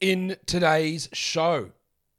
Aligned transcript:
in 0.00 0.36
today's 0.46 1.08
show. 1.12 1.70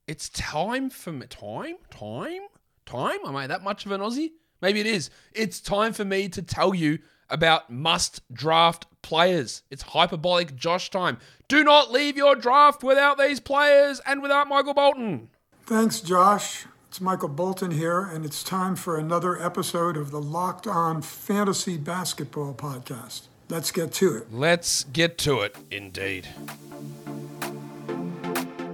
It's 0.07 0.29
time 0.29 0.89
for 0.89 1.11
me. 1.11 1.27
Time? 1.27 1.75
Time? 1.91 2.41
Time? 2.85 3.19
Am 3.25 3.35
I 3.35 3.47
that 3.47 3.63
much 3.63 3.85
of 3.85 3.91
an 3.91 4.01
Aussie? 4.01 4.31
Maybe 4.61 4.79
it 4.79 4.85
is. 4.85 5.09
It's 5.33 5.59
time 5.59 5.93
for 5.93 6.03
me 6.03 6.27
to 6.29 6.41
tell 6.41 6.73
you 6.73 6.99
about 7.29 7.69
must 7.69 8.21
draft 8.33 8.87
players. 9.01 9.61
It's 9.69 9.83
hyperbolic 9.83 10.55
Josh 10.55 10.89
time. 10.89 11.17
Do 11.47 11.63
not 11.63 11.91
leave 11.91 12.17
your 12.17 12.35
draft 12.35 12.83
without 12.83 13.17
these 13.17 13.39
players 13.39 14.01
and 14.05 14.21
without 14.21 14.47
Michael 14.47 14.73
Bolton. 14.73 15.29
Thanks, 15.65 16.01
Josh. 16.01 16.65
It's 16.87 16.99
Michael 16.99 17.29
Bolton 17.29 17.69
here, 17.69 18.01
and 18.01 18.25
it's 18.25 18.41
time 18.41 18.75
for 18.75 18.97
another 18.97 19.39
episode 19.39 19.95
of 19.95 20.09
the 20.09 20.19
Locked 20.19 20.65
On 20.65 21.03
Fantasy 21.03 21.77
Basketball 21.77 22.55
Podcast. 22.55 23.27
Let's 23.47 23.71
get 23.71 23.93
to 23.93 24.17
it. 24.17 24.33
Let's 24.33 24.85
get 24.85 25.19
to 25.19 25.41
it, 25.41 25.55
indeed. 25.69 26.27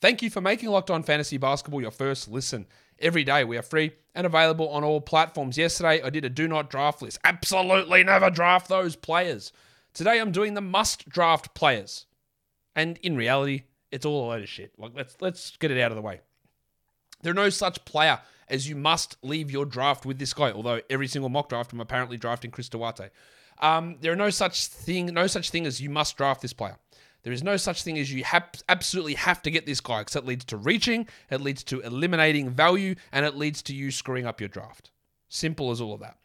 Thank 0.00 0.22
you 0.22 0.30
for 0.30 0.40
making 0.40 0.68
Locked 0.68 0.90
On 0.90 1.02
Fantasy 1.02 1.38
Basketball 1.38 1.80
your 1.80 1.90
first 1.90 2.28
listen. 2.28 2.66
Every 2.98 3.24
day 3.24 3.44
we 3.44 3.56
are 3.56 3.62
free 3.62 3.92
and 4.14 4.26
available 4.26 4.68
on 4.68 4.84
all 4.84 5.00
platforms. 5.00 5.58
Yesterday 5.58 6.02
I 6.02 6.10
did 6.10 6.24
a 6.24 6.30
do 6.30 6.46
not 6.46 6.70
draft 6.70 7.02
list. 7.02 7.18
Absolutely 7.24 8.04
never 8.04 8.30
draft 8.30 8.68
those 8.68 8.96
players. 8.96 9.52
Today 9.92 10.20
I'm 10.20 10.32
doing 10.32 10.54
the 10.54 10.60
must 10.60 11.08
draft 11.08 11.54
players. 11.54 12.06
And 12.76 12.98
in 12.98 13.16
reality, 13.16 13.62
it's 13.90 14.04
all 14.04 14.26
a 14.26 14.28
load 14.28 14.42
of 14.42 14.48
shit. 14.48 14.72
Like 14.78 14.92
let's 14.94 15.16
let's 15.20 15.56
get 15.56 15.70
it 15.70 15.80
out 15.80 15.90
of 15.90 15.96
the 15.96 16.02
way. 16.02 16.20
There's 17.22 17.36
no 17.36 17.48
such 17.48 17.84
player 17.84 18.20
as 18.48 18.68
you 18.68 18.76
must 18.76 19.16
leave 19.22 19.50
your 19.50 19.64
draft 19.64 20.04
with 20.04 20.18
this 20.18 20.34
guy. 20.34 20.52
Although 20.52 20.80
every 20.90 21.08
single 21.08 21.28
mock 21.28 21.48
draft, 21.48 21.72
I'm 21.72 21.80
apparently 21.80 22.16
drafting 22.16 22.50
Chris 22.50 22.68
Duarte. 22.68 23.10
Um, 23.60 23.96
there 24.00 24.12
are 24.12 24.16
no 24.16 24.30
such 24.30 24.66
thing, 24.66 25.06
no 25.06 25.26
such 25.26 25.50
thing 25.50 25.64
as 25.64 25.80
you 25.80 25.88
must 25.88 26.16
draft 26.16 26.42
this 26.42 26.52
player. 26.52 26.76
There 27.24 27.32
is 27.32 27.42
no 27.42 27.56
such 27.56 27.82
thing 27.82 27.98
as 27.98 28.12
you 28.12 28.22
hap- 28.22 28.58
absolutely 28.68 29.14
have 29.14 29.42
to 29.42 29.50
get 29.50 29.66
this 29.66 29.80
guy 29.80 30.02
because 30.02 30.14
it 30.14 30.26
leads 30.26 30.44
to 30.46 30.56
reaching, 30.56 31.08
it 31.30 31.40
leads 31.40 31.64
to 31.64 31.80
eliminating 31.80 32.50
value, 32.50 32.94
and 33.12 33.26
it 33.26 33.34
leads 33.34 33.62
to 33.62 33.74
you 33.74 33.90
screwing 33.90 34.26
up 34.26 34.40
your 34.40 34.48
draft. 34.48 34.90
Simple 35.28 35.70
as 35.70 35.80
all 35.80 35.94
of 35.94 36.00
that. 36.00 36.18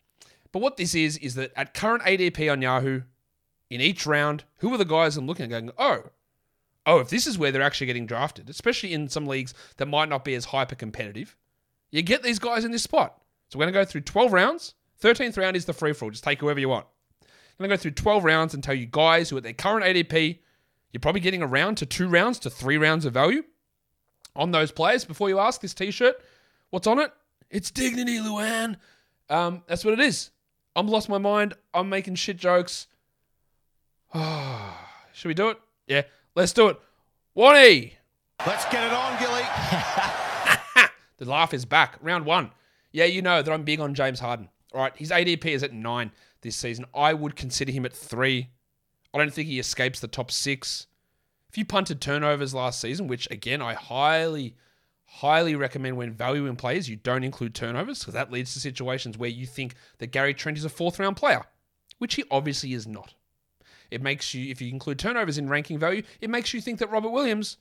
But 0.52 0.62
what 0.62 0.78
this 0.78 0.94
is 0.94 1.18
is 1.18 1.36
that 1.36 1.54
at 1.56 1.74
current 1.74 2.04
ADP 2.04 2.52
on 2.52 2.62
Yahoo, 2.62 3.02
in 3.70 3.82
each 3.82 4.06
round, 4.06 4.44
who 4.58 4.74
are 4.74 4.78
the 4.78 4.86
guys 4.86 5.16
I'm 5.16 5.26
looking 5.26 5.46
at 5.46 5.50
going, 5.50 5.72
oh, 5.78 6.04
oh, 6.86 7.00
if 7.00 7.10
this 7.10 7.28
is 7.28 7.38
where 7.38 7.52
they're 7.52 7.62
actually 7.62 7.88
getting 7.88 8.06
drafted, 8.06 8.50
especially 8.50 8.94
in 8.94 9.08
some 9.08 9.28
leagues 9.28 9.54
that 9.78 9.86
might 9.86 10.10
not 10.10 10.26
be 10.26 10.36
as 10.36 10.46
hyper 10.46 10.76
competitive, 10.76 11.38
you 11.92 12.02
get 12.02 12.24
these 12.24 12.40
guys 12.40 12.66
in 12.66 12.72
this 12.72 12.84
spot. 12.84 13.22
So 13.50 13.58
we're 13.58 13.66
going 13.66 13.74
to 13.74 13.80
go 13.80 13.86
through 13.86 14.02
12 14.02 14.34
rounds. 14.34 14.74
13th 15.02 15.38
round 15.38 15.56
is 15.56 15.66
the 15.66 15.74
free 15.74 15.94
for 15.94 16.06
all. 16.06 16.12
Just 16.12 16.24
take 16.24 16.40
whoever 16.42 16.60
you 16.60 16.70
want. 16.70 16.86
I'm 17.22 17.68
going 17.68 17.70
to 17.70 17.78
go 17.78 17.82
through 17.82 17.92
12 17.92 18.24
rounds 18.24 18.54
and 18.54 18.64
tell 18.64 18.74
you 18.74 18.86
guys 18.86 19.30
who 19.30 19.38
at 19.38 19.44
their 19.44 19.54
current 19.54 19.86
ADP, 19.86 20.40
you're 20.92 21.02
probably 21.02 21.22
getting 21.22 21.42
around 21.42 21.76
to 21.78 21.86
two 21.86 22.08
rounds 22.08 22.40
to 22.40 22.50
three 22.50 22.78
rounds 22.78 23.06
of 23.06 23.14
value 23.14 23.44
on 24.36 24.52
those 24.52 24.72
players. 24.72 25.06
Before 25.06 25.30
you 25.30 25.40
ask, 25.40 25.62
this 25.62 25.74
t 25.74 25.92
shirt, 25.92 26.16
what's 26.70 26.88
on 26.88 27.00
it? 27.00 27.12
It's 27.50 27.72
Dignity 27.72 28.20
Luann. 28.20 28.78
Um, 29.30 29.64
that's 29.68 29.86
what 29.86 29.94
it 29.94 30.00
is. 30.00 30.32
I'm 30.76 30.88
lost 30.88 31.10
my 31.10 31.18
mind. 31.18 31.54
I'm 31.74 31.90
making 31.90 32.16
shit 32.16 32.38
jokes. 32.38 32.88
Should 34.14 35.28
we 35.28 35.34
do 35.34 35.50
it? 35.50 35.58
Yeah, 35.88 36.04
let's 36.36 36.54
do 36.54 36.70
it. 36.70 36.80
Wani! 37.36 37.94
Let's 38.46 38.66
get 38.66 38.86
it 38.86 38.94
on, 38.94 39.20
Gilly. 39.20 39.44
The 41.20 41.26
laugh 41.26 41.54
is 41.54 41.66
back. 41.66 41.98
Round 42.02 42.26
one. 42.26 42.52
Yeah, 42.92 43.06
you 43.06 43.22
know 43.22 43.42
that 43.42 43.52
I'm 43.52 43.64
big 43.64 43.82
on 43.82 43.94
James 43.94 44.22
Harden. 44.22 44.50
All 44.74 44.82
right, 44.82 44.96
his 44.96 45.12
ADP 45.12 45.46
is 45.46 45.64
at 45.64 45.74
nine 45.74 46.12
this 46.42 46.56
season. 46.56 46.86
I 46.96 47.14
would 47.14 47.36
consider 47.36 47.72
him 47.72 47.86
at 47.86 47.94
three. 47.94 48.48
I 49.14 49.18
don't 49.18 49.34
think 49.34 49.48
he 49.48 49.60
escapes 49.60 50.00
the 50.00 50.08
top 50.08 50.32
six. 50.32 50.88
If 51.50 51.58
you 51.58 51.66
punted 51.66 52.00
turnovers 52.00 52.54
last 52.54 52.80
season, 52.80 53.08
which 53.08 53.28
again 53.32 53.62
I 53.62 53.74
highly, 53.74 54.56
highly 55.06 55.56
recommend 55.56 55.98
when 55.98 56.14
valuing 56.14 56.56
players, 56.56 56.88
you 56.88 56.96
don't 56.96 57.24
include 57.24 57.56
turnovers 57.56 58.00
because 58.00 58.14
that 58.14 58.32
leads 58.32 58.54
to 58.54 58.60
situations 58.60 59.18
where 59.18 59.30
you 59.30 59.46
think 59.46 59.74
that 59.98 60.12
Gary 60.12 60.34
Trent 60.34 60.58
is 60.58 60.66
a 60.66 60.70
fourth 60.70 61.00
round 61.00 61.18
player, 61.18 61.46
which 61.98 62.16
he 62.16 62.24
obviously 62.30 62.74
is 62.74 62.86
not. 62.86 63.16
It 63.90 64.04
makes 64.04 64.36
you, 64.36 64.52
if 64.52 64.62
you 64.62 64.70
include 64.70 65.00
turnovers 65.00 65.40
in 65.40 65.50
ranking 65.50 65.80
value, 65.80 66.04
it 66.22 66.30
makes 66.30 66.54
you 66.54 66.62
think 66.62 66.78
that 66.80 66.92
Robert 66.92 67.10
Williams 67.10 67.58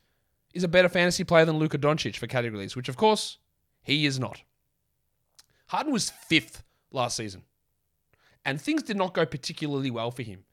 is 0.52 0.64
a 0.64 0.68
better 0.68 0.88
fantasy 0.88 1.24
player 1.24 1.46
than 1.46 1.58
Luka 1.58 1.78
Doncic 1.78 2.16
for 2.16 2.26
categories, 2.26 2.76
which 2.76 2.88
of 2.90 2.96
course 2.96 3.38
he 3.82 4.04
is 4.04 4.18
not. 4.18 4.42
Harden 5.68 5.92
was 5.92 6.10
fifth 6.10 6.62
last 6.90 7.16
season, 7.16 7.44
and 8.44 8.60
things 8.60 8.82
did 8.82 8.96
not 8.96 9.14
go 9.14 9.24
particularly 9.24 9.90
well 9.90 10.10
for 10.10 10.22
him. 10.22 10.44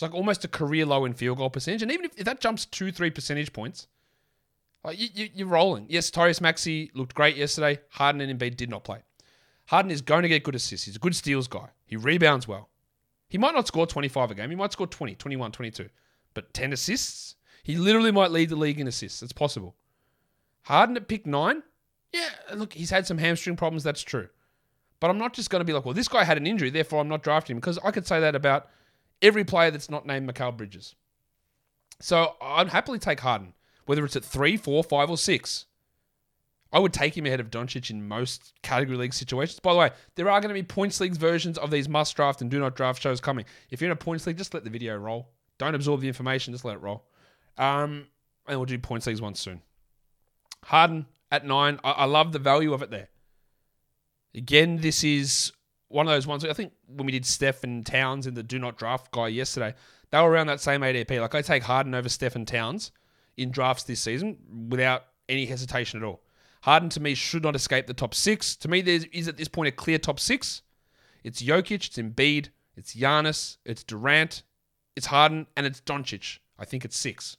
It's 0.00 0.02
like 0.02 0.14
almost 0.14 0.46
a 0.46 0.48
career 0.48 0.86
low 0.86 1.04
in 1.04 1.12
field 1.12 1.36
goal 1.36 1.50
percentage, 1.50 1.82
and 1.82 1.92
even 1.92 2.06
if, 2.06 2.12
if 2.16 2.24
that 2.24 2.40
jumps 2.40 2.64
two, 2.64 2.90
three 2.90 3.10
percentage 3.10 3.52
points, 3.52 3.86
like 4.82 4.98
you, 4.98 5.08
you, 5.12 5.28
you're 5.34 5.46
rolling. 5.46 5.84
Yes, 5.90 6.10
Tyrese 6.10 6.40
Maxey 6.40 6.90
looked 6.94 7.14
great 7.14 7.36
yesterday. 7.36 7.80
Harden 7.90 8.22
and 8.22 8.40
Embiid 8.40 8.56
did 8.56 8.70
not 8.70 8.82
play. 8.82 9.02
Harden 9.66 9.90
is 9.90 10.00
going 10.00 10.22
to 10.22 10.28
get 10.30 10.42
good 10.42 10.54
assists. 10.54 10.86
He's 10.86 10.96
a 10.96 11.00
good 11.00 11.14
steals 11.14 11.48
guy. 11.48 11.68
He 11.84 11.96
rebounds 11.96 12.48
well. 12.48 12.70
He 13.28 13.36
might 13.36 13.54
not 13.54 13.66
score 13.66 13.86
25 13.86 14.30
a 14.30 14.34
game. 14.36 14.48
He 14.48 14.56
might 14.56 14.72
score 14.72 14.86
20, 14.86 15.16
21, 15.16 15.52
22. 15.52 15.90
But 16.32 16.54
10 16.54 16.72
assists? 16.72 17.34
He 17.62 17.76
literally 17.76 18.10
might 18.10 18.30
lead 18.30 18.48
the 18.48 18.56
league 18.56 18.80
in 18.80 18.88
assists. 18.88 19.22
It's 19.22 19.34
possible. 19.34 19.76
Harden 20.62 20.96
at 20.96 21.08
pick 21.08 21.26
nine? 21.26 21.62
Yeah, 22.10 22.30
look, 22.54 22.72
he's 22.72 22.88
had 22.88 23.06
some 23.06 23.18
hamstring 23.18 23.56
problems. 23.56 23.82
That's 23.82 24.00
true. 24.00 24.30
But 24.98 25.10
I'm 25.10 25.18
not 25.18 25.34
just 25.34 25.50
going 25.50 25.60
to 25.60 25.66
be 25.66 25.74
like, 25.74 25.84
well, 25.84 25.92
this 25.92 26.08
guy 26.08 26.24
had 26.24 26.38
an 26.38 26.46
injury, 26.46 26.70
therefore 26.70 27.02
I'm 27.02 27.08
not 27.08 27.22
drafting 27.22 27.56
him. 27.56 27.60
Because 27.60 27.78
I 27.84 27.90
could 27.90 28.06
say 28.06 28.18
that 28.18 28.34
about 28.34 28.70
every 29.22 29.44
player 29.44 29.70
that's 29.70 29.90
not 29.90 30.06
named 30.06 30.28
Mikal 30.28 30.56
Bridges. 30.56 30.94
So 32.00 32.36
I'd 32.40 32.68
happily 32.68 32.98
take 32.98 33.20
Harden, 33.20 33.54
whether 33.86 34.04
it's 34.04 34.16
at 34.16 34.24
three, 34.24 34.56
four, 34.56 34.82
five, 34.82 35.10
or 35.10 35.18
six. 35.18 35.66
I 36.72 36.78
would 36.78 36.92
take 36.92 37.16
him 37.16 37.26
ahead 37.26 37.40
of 37.40 37.50
Doncic 37.50 37.90
in 37.90 38.06
most 38.06 38.54
category 38.62 38.96
league 38.96 39.12
situations. 39.12 39.58
By 39.58 39.72
the 39.72 39.78
way, 39.78 39.90
there 40.14 40.30
are 40.30 40.40
going 40.40 40.54
to 40.54 40.54
be 40.54 40.62
points 40.62 41.00
leagues 41.00 41.16
versions 41.18 41.58
of 41.58 41.70
these 41.70 41.88
must 41.88 42.14
draft 42.14 42.40
and 42.40 42.50
do 42.50 42.60
not 42.60 42.76
draft 42.76 43.02
shows 43.02 43.20
coming. 43.20 43.44
If 43.70 43.80
you're 43.80 43.90
in 43.90 43.92
a 43.92 43.96
points 43.96 44.26
league, 44.26 44.38
just 44.38 44.54
let 44.54 44.62
the 44.62 44.70
video 44.70 44.96
roll. 44.96 45.30
Don't 45.58 45.74
absorb 45.74 46.00
the 46.00 46.08
information, 46.08 46.54
just 46.54 46.64
let 46.64 46.76
it 46.76 46.80
roll. 46.80 47.04
Um, 47.58 48.06
and 48.46 48.58
we'll 48.58 48.66
do 48.66 48.78
points 48.78 49.06
leagues 49.06 49.20
once 49.20 49.40
soon. 49.40 49.62
Harden 50.64 51.06
at 51.30 51.44
nine. 51.44 51.80
I, 51.82 51.90
I 51.90 52.04
love 52.04 52.32
the 52.32 52.38
value 52.38 52.72
of 52.72 52.82
it 52.82 52.90
there. 52.90 53.08
Again, 54.34 54.78
this 54.78 55.02
is 55.02 55.52
one 55.90 56.06
of 56.06 56.12
those 56.12 56.26
ones. 56.26 56.44
I 56.44 56.52
think 56.52 56.72
when 56.86 57.04
we 57.04 57.12
did 57.12 57.26
Steph 57.26 57.64
and 57.64 57.84
Towns 57.84 58.26
in 58.26 58.34
the 58.34 58.42
do 58.42 58.58
not 58.58 58.78
draft 58.78 59.10
guy 59.10 59.28
yesterday, 59.28 59.74
they 60.10 60.20
were 60.20 60.30
around 60.30 60.46
that 60.46 60.60
same 60.60 60.80
ADP. 60.80 61.20
Like 61.20 61.34
I 61.34 61.42
take 61.42 61.64
Harden 61.64 61.94
over 61.94 62.08
Steph 62.08 62.36
and 62.36 62.46
Towns 62.46 62.92
in 63.36 63.50
drafts 63.50 63.84
this 63.84 64.00
season 64.00 64.38
without 64.68 65.04
any 65.28 65.46
hesitation 65.46 66.00
at 66.00 66.06
all. 66.06 66.22
Harden 66.62 66.88
to 66.90 67.00
me 67.00 67.14
should 67.14 67.42
not 67.42 67.56
escape 67.56 67.86
the 67.86 67.94
top 67.94 68.14
six. 68.14 68.54
To 68.56 68.68
me, 68.68 68.82
there 68.82 69.00
is 69.12 69.28
at 69.28 69.36
this 69.36 69.48
point 69.48 69.68
a 69.68 69.72
clear 69.72 69.98
top 69.98 70.20
six. 70.20 70.62
It's 71.24 71.42
Jokic, 71.42 71.86
it's 71.86 71.98
Embiid, 71.98 72.48
it's 72.76 72.94
Giannis, 72.94 73.56
it's 73.64 73.82
Durant, 73.82 74.42
it's 74.94 75.06
Harden, 75.06 75.46
and 75.56 75.66
it's 75.66 75.80
Doncic. 75.80 76.38
I 76.58 76.64
think 76.64 76.84
it's 76.84 76.96
six. 76.96 77.36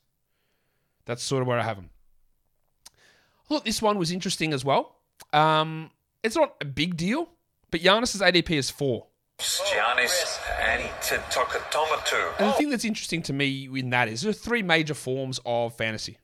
That's 1.06 1.24
sort 1.24 1.42
of 1.42 1.48
where 1.48 1.60
I 1.60 1.64
have 1.64 1.78
them. 1.78 1.90
Look, 3.50 3.66
this 3.66 3.82
one 3.82 3.98
was 3.98 4.12
interesting 4.12 4.54
as 4.54 4.66
well. 4.66 4.98
Um, 5.34 5.92
it's 6.24 6.36
not 6.36 6.56
a 6.62 6.66
big 6.66 6.98
deal, 6.98 7.30
but 7.72 7.82
Giannis's 7.82 8.22
ADP 8.22 8.52
is 8.52 8.70
four. 8.70 9.08
Giannis 9.40 10.38
Antetokounmpo. 10.60 12.40
And 12.40 12.50
the 12.50 12.54
thing 12.54 12.70
that's 12.70 12.86
interesting 12.86 13.24
to 13.24 13.34
me 13.34 13.68
in 13.74 13.90
that 13.90 14.08
is 14.08 14.22
there 14.22 14.30
are 14.30 14.34
three 14.34 14.62
major 14.62 14.94
forms 14.94 15.40
of 15.46 15.76
fantasy: 15.76 16.20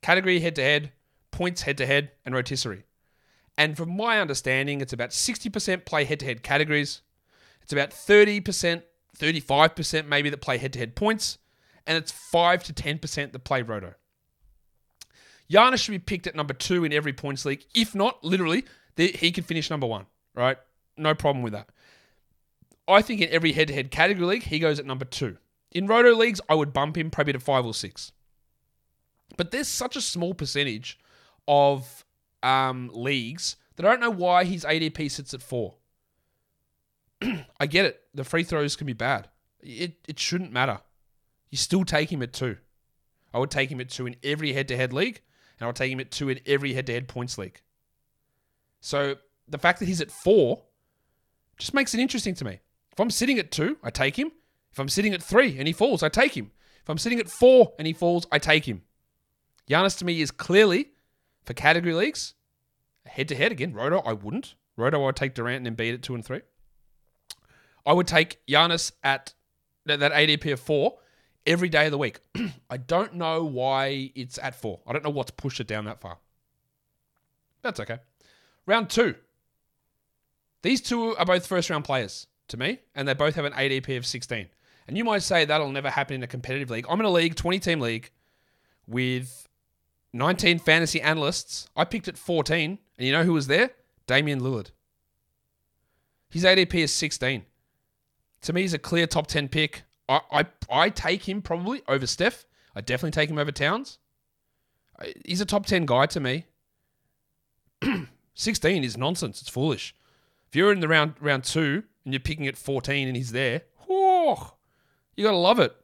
category 0.00 0.40
head 0.40 0.56
to 0.56 0.62
head, 0.62 0.92
points 1.30 1.62
head 1.62 1.76
to 1.78 1.86
head, 1.86 2.12
and 2.24 2.34
rotisserie. 2.34 2.84
And 3.58 3.76
from 3.76 3.94
my 3.94 4.20
understanding, 4.20 4.80
it's 4.80 4.94
about 4.94 5.10
60% 5.10 5.84
play 5.84 6.04
head 6.04 6.20
to 6.20 6.26
head 6.26 6.42
categories. 6.42 7.02
It's 7.60 7.72
about 7.72 7.90
30%, 7.90 8.82
35% 9.18 10.06
maybe 10.06 10.30
that 10.30 10.40
play 10.40 10.56
head 10.56 10.72
to 10.72 10.78
head 10.78 10.96
points. 10.96 11.38
And 11.86 11.98
it's 11.98 12.10
5 12.12 12.64
to 12.64 12.72
10% 12.72 13.32
that 13.32 13.44
play 13.44 13.62
roto. 13.62 13.94
Giannis 15.50 15.84
should 15.84 15.92
be 15.92 15.98
picked 15.98 16.26
at 16.26 16.34
number 16.34 16.54
two 16.54 16.84
in 16.84 16.92
every 16.92 17.12
points 17.12 17.44
league. 17.44 17.64
If 17.74 17.94
not, 17.94 18.24
literally, 18.24 18.64
he 18.96 19.32
could 19.32 19.44
finish 19.44 19.68
number 19.68 19.86
one, 19.86 20.06
right? 20.34 20.58
No 20.96 21.14
problem 21.14 21.42
with 21.42 21.52
that. 21.52 21.68
I 22.88 23.02
think 23.02 23.20
in 23.20 23.28
every 23.30 23.52
head 23.52 23.68
to 23.68 23.74
head 23.74 23.90
category 23.90 24.26
league, 24.26 24.42
he 24.44 24.58
goes 24.58 24.78
at 24.78 24.86
number 24.86 25.04
two. 25.04 25.38
In 25.70 25.86
roto 25.86 26.14
leagues, 26.14 26.40
I 26.48 26.54
would 26.54 26.72
bump 26.72 26.96
him 26.96 27.10
probably 27.10 27.32
to 27.32 27.40
five 27.40 27.64
or 27.64 27.74
six. 27.74 28.12
But 29.36 29.50
there's 29.50 29.68
such 29.68 29.96
a 29.96 30.00
small 30.00 30.34
percentage 30.34 30.98
of 31.48 32.04
um, 32.42 32.90
leagues 32.92 33.56
that 33.76 33.86
I 33.86 33.90
don't 33.90 34.00
know 34.00 34.10
why 34.10 34.44
his 34.44 34.64
ADP 34.64 35.10
sits 35.10 35.32
at 35.32 35.42
four. 35.42 35.76
I 37.60 37.66
get 37.66 37.86
it. 37.86 38.00
The 38.14 38.24
free 38.24 38.42
throws 38.42 38.76
can 38.76 38.86
be 38.86 38.92
bad. 38.92 39.28
It 39.60 39.94
it 40.08 40.18
shouldn't 40.18 40.52
matter. 40.52 40.80
You 41.50 41.56
still 41.56 41.84
take 41.84 42.10
him 42.10 42.22
at 42.22 42.32
two. 42.32 42.56
I 43.32 43.38
would 43.38 43.50
take 43.50 43.70
him 43.70 43.80
at 43.80 43.88
two 43.88 44.06
in 44.06 44.16
every 44.22 44.52
head 44.52 44.68
to 44.68 44.76
head 44.76 44.92
league, 44.92 45.22
and 45.58 45.64
I 45.64 45.66
would 45.66 45.76
take 45.76 45.92
him 45.92 46.00
at 46.00 46.10
two 46.10 46.28
in 46.28 46.40
every 46.44 46.74
head 46.74 46.86
to 46.86 46.92
head 46.92 47.08
points 47.08 47.38
league. 47.38 47.60
So 48.80 49.16
the 49.48 49.58
fact 49.58 49.78
that 49.80 49.86
he's 49.86 50.00
at 50.00 50.10
four 50.10 50.62
just 51.58 51.74
makes 51.74 51.94
it 51.94 52.00
interesting 52.00 52.34
to 52.34 52.44
me. 52.44 52.60
If 52.92 53.00
I'm 53.00 53.10
sitting 53.10 53.38
at 53.38 53.50
two, 53.50 53.78
I 53.82 53.90
take 53.90 54.18
him. 54.18 54.32
If 54.72 54.78
I'm 54.78 54.88
sitting 54.88 55.12
at 55.14 55.22
three 55.22 55.58
and 55.58 55.66
he 55.66 55.72
falls, 55.72 56.02
I 56.02 56.08
take 56.08 56.36
him. 56.36 56.50
If 56.82 56.88
I'm 56.88 56.98
sitting 56.98 57.20
at 57.20 57.28
four 57.28 57.72
and 57.78 57.86
he 57.86 57.92
falls, 57.92 58.26
I 58.32 58.38
take 58.38 58.64
him. 58.66 58.82
Giannis 59.68 59.96
to 59.98 60.04
me 60.04 60.20
is 60.20 60.30
clearly, 60.30 60.90
for 61.44 61.54
category 61.54 61.94
leagues, 61.94 62.34
head 63.06 63.28
to 63.28 63.36
head 63.36 63.52
again. 63.52 63.72
Roto, 63.72 64.00
I 64.00 64.12
wouldn't. 64.12 64.54
Roto, 64.76 65.02
I 65.02 65.06
would 65.06 65.16
take 65.16 65.34
Durant 65.34 65.66
and 65.66 65.76
Embiid 65.76 65.94
at 65.94 66.02
two 66.02 66.14
and 66.14 66.24
three. 66.24 66.40
I 67.86 67.92
would 67.92 68.06
take 68.06 68.44
Giannis 68.46 68.92
at 69.02 69.34
that, 69.86 70.00
ADP 70.00 70.52
of 70.52 70.60
four 70.60 70.98
every 71.46 71.68
day 71.68 71.86
of 71.86 71.90
the 71.92 71.98
week. 71.98 72.20
I 72.70 72.76
don't 72.76 73.14
know 73.14 73.44
why 73.44 74.12
it's 74.14 74.38
at 74.38 74.54
four. 74.54 74.80
I 74.86 74.92
don't 74.92 75.04
know 75.04 75.10
what's 75.10 75.30
pushed 75.30 75.60
it 75.60 75.66
down 75.66 75.84
that 75.86 76.00
far. 76.00 76.18
That's 77.62 77.80
okay. 77.80 77.98
Round 78.66 78.88
two. 78.88 79.14
These 80.62 80.80
two 80.80 81.16
are 81.16 81.26
both 81.26 81.46
first 81.46 81.70
round 81.70 81.84
players 81.84 82.26
to 82.48 82.56
me, 82.56 82.78
and 82.94 83.06
they 83.06 83.14
both 83.14 83.34
have 83.34 83.44
an 83.44 83.52
ADP 83.52 83.96
of 83.96 84.06
16. 84.06 84.48
And 84.88 84.96
you 84.96 85.04
might 85.04 85.22
say 85.22 85.44
that'll 85.44 85.70
never 85.70 85.90
happen 85.90 86.16
in 86.16 86.22
a 86.22 86.26
competitive 86.26 86.70
league. 86.70 86.86
I'm 86.88 87.00
in 87.00 87.06
a 87.06 87.10
league, 87.10 87.34
20 87.34 87.58
team 87.58 87.80
league, 87.80 88.10
with 88.86 89.48
19 90.12 90.58
fantasy 90.58 91.00
analysts. 91.00 91.68
I 91.76 91.84
picked 91.84 92.08
at 92.08 92.18
14, 92.18 92.78
and 92.98 93.06
you 93.06 93.12
know 93.12 93.24
who 93.24 93.32
was 93.32 93.46
there? 93.46 93.70
Damian 94.06 94.40
Lillard. 94.40 94.70
His 96.30 96.44
ADP 96.44 96.74
is 96.74 96.94
16. 96.94 97.44
To 98.42 98.52
me, 98.52 98.62
he's 98.62 98.74
a 98.74 98.78
clear 98.78 99.06
top 99.06 99.26
10 99.26 99.48
pick. 99.48 99.82
I, 100.08 100.20
I, 100.30 100.46
I 100.70 100.88
take 100.90 101.28
him 101.28 101.42
probably 101.42 101.82
over 101.86 102.06
Steph. 102.06 102.44
I 102.74 102.80
definitely 102.80 103.12
take 103.12 103.30
him 103.30 103.38
over 103.38 103.52
Towns. 103.52 103.98
Uh, 104.98 105.06
he's 105.24 105.40
a 105.40 105.46
top 105.46 105.66
10 105.66 105.86
guy 105.86 106.06
to 106.06 106.20
me. 106.20 106.46
16 108.34 108.84
is 108.84 108.96
nonsense. 108.96 109.40
It's 109.40 109.50
foolish. 109.50 109.94
If 110.52 110.56
you're 110.56 110.70
in 110.70 110.80
the 110.80 110.88
round 110.88 111.14
round 111.18 111.44
two 111.44 111.82
and 112.04 112.12
you're 112.12 112.20
picking 112.20 112.46
at 112.46 112.58
14 112.58 113.08
and 113.08 113.16
he's 113.16 113.32
there, 113.32 113.62
whew, 113.86 114.36
you 115.16 115.24
gotta 115.24 115.34
love 115.34 115.58
it. 115.58 115.74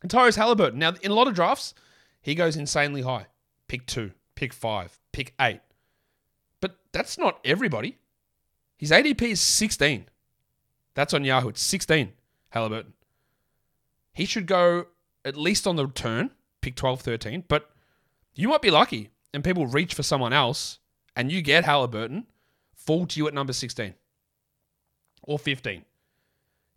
And 0.00 0.10
Tyrese 0.10 0.36
Halliburton. 0.36 0.78
Now, 0.78 0.94
in 1.02 1.10
a 1.10 1.14
lot 1.14 1.28
of 1.28 1.34
drafts, 1.34 1.74
he 2.22 2.34
goes 2.34 2.56
insanely 2.56 3.02
high. 3.02 3.26
Pick 3.66 3.84
two, 3.84 4.12
pick 4.36 4.54
five, 4.54 4.98
pick 5.12 5.34
eight. 5.38 5.60
But 6.62 6.78
that's 6.92 7.18
not 7.18 7.40
everybody. 7.44 7.98
His 8.78 8.90
ADP 8.90 9.20
is 9.20 9.40
16. 9.42 10.06
That's 10.94 11.12
on 11.12 11.24
Yahoo. 11.24 11.50
It's 11.50 11.60
16, 11.60 12.14
Halliburton. 12.48 12.94
He 14.14 14.24
should 14.24 14.46
go 14.46 14.86
at 15.26 15.36
least 15.36 15.66
on 15.66 15.76
the 15.76 15.88
turn, 15.88 16.30
pick 16.62 16.74
12, 16.74 17.02
13. 17.02 17.44
But 17.46 17.68
you 18.34 18.48
might 18.48 18.62
be 18.62 18.70
lucky 18.70 19.10
and 19.34 19.44
people 19.44 19.66
reach 19.66 19.92
for 19.92 20.02
someone 20.02 20.32
else 20.32 20.78
and 21.14 21.30
you 21.30 21.42
get 21.42 21.66
Halliburton 21.66 22.28
fall 22.78 23.06
to 23.06 23.20
you 23.20 23.28
at 23.28 23.34
number 23.34 23.52
16 23.52 23.94
or 25.22 25.38
15. 25.38 25.84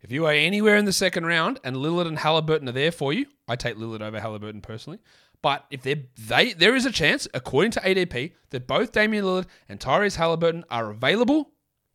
If 0.02 0.10
you 0.10 0.26
are 0.26 0.32
anywhere 0.32 0.76
in 0.76 0.84
the 0.84 0.92
second 0.92 1.26
round 1.26 1.60
and 1.62 1.76
Lillard 1.76 2.08
and 2.08 2.18
Halliburton 2.18 2.68
are 2.68 2.72
there 2.72 2.92
for 2.92 3.12
you, 3.12 3.26
I 3.46 3.56
take 3.56 3.76
Lillard 3.76 4.02
over 4.02 4.20
Halliburton 4.20 4.60
personally. 4.60 4.98
But 5.42 5.64
if 5.70 5.82
they're, 5.82 6.02
they, 6.26 6.52
there 6.52 6.74
is 6.74 6.86
a 6.86 6.92
chance, 6.92 7.26
according 7.34 7.72
to 7.72 7.80
ADP, 7.80 8.32
that 8.50 8.66
both 8.66 8.92
Damian 8.92 9.24
Lillard 9.24 9.46
and 9.68 9.78
Tyrese 9.80 10.16
Halliburton 10.16 10.64
are 10.70 10.90
available 10.90 11.50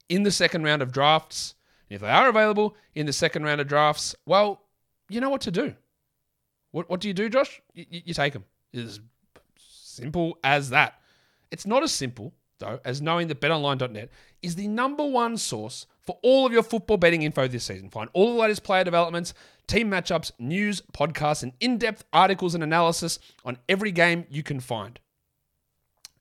in 0.10 0.24
the 0.24 0.32
second 0.32 0.64
round 0.64 0.82
of 0.82 0.92
drafts. 0.92 1.56
And 1.90 1.96
if 1.96 2.02
they 2.02 2.10
are 2.10 2.30
available 2.30 2.76
in 2.96 3.06
the 3.06 3.14
second 3.14 3.44
round 3.44 3.62
of 3.62 3.68
drafts, 3.68 4.16
well, 4.26 4.62
you 5.10 5.22
know 5.22 5.30
what 5.30 5.42
to 5.42 5.52
do. 5.52 5.76
What, 6.72 6.90
what 6.90 7.00
do 7.00 7.08
you 7.08 7.14
do, 7.14 7.30
Josh? 7.30 7.62
You, 7.74 7.86
you, 7.90 8.14
take 8.14 8.34
them. 8.34 8.44
It's 8.74 9.00
simple 9.58 10.38
as 10.44 10.70
that. 10.70 11.00
It's 11.52 11.66
not 11.66 11.84
as 11.84 11.94
simple, 11.94 12.34
though, 12.60 12.80
as 12.86 13.02
knowing 13.02 13.28
that 13.28 13.42
betonline.net 13.42 14.10
is 14.42 14.56
the 14.56 14.68
number 14.68 15.06
one 15.06 15.38
source 15.38 15.86
for 16.02 16.18
all 16.24 16.46
of 16.46 16.54
your 16.54 16.64
football 16.64 16.98
betting 16.98 17.22
info 17.22 17.48
this 17.48 17.66
season. 17.66 17.90
Find 17.90 18.10
all 18.14 18.34
the 18.34 18.40
latest 18.40 18.64
player 18.64 18.84
developments, 18.84 19.34
team 19.68 19.92
matchups, 19.92 20.32
news, 20.40 20.82
podcasts, 20.94 21.44
and 21.44 21.54
in 21.60 21.78
depth 21.78 22.04
articles 22.14 22.56
and 22.56 22.64
analysis 22.64 23.20
on 23.44 23.58
every 23.68 23.92
game 23.92 24.26
you 24.30 24.44
can 24.44 24.60
find. 24.60 25.00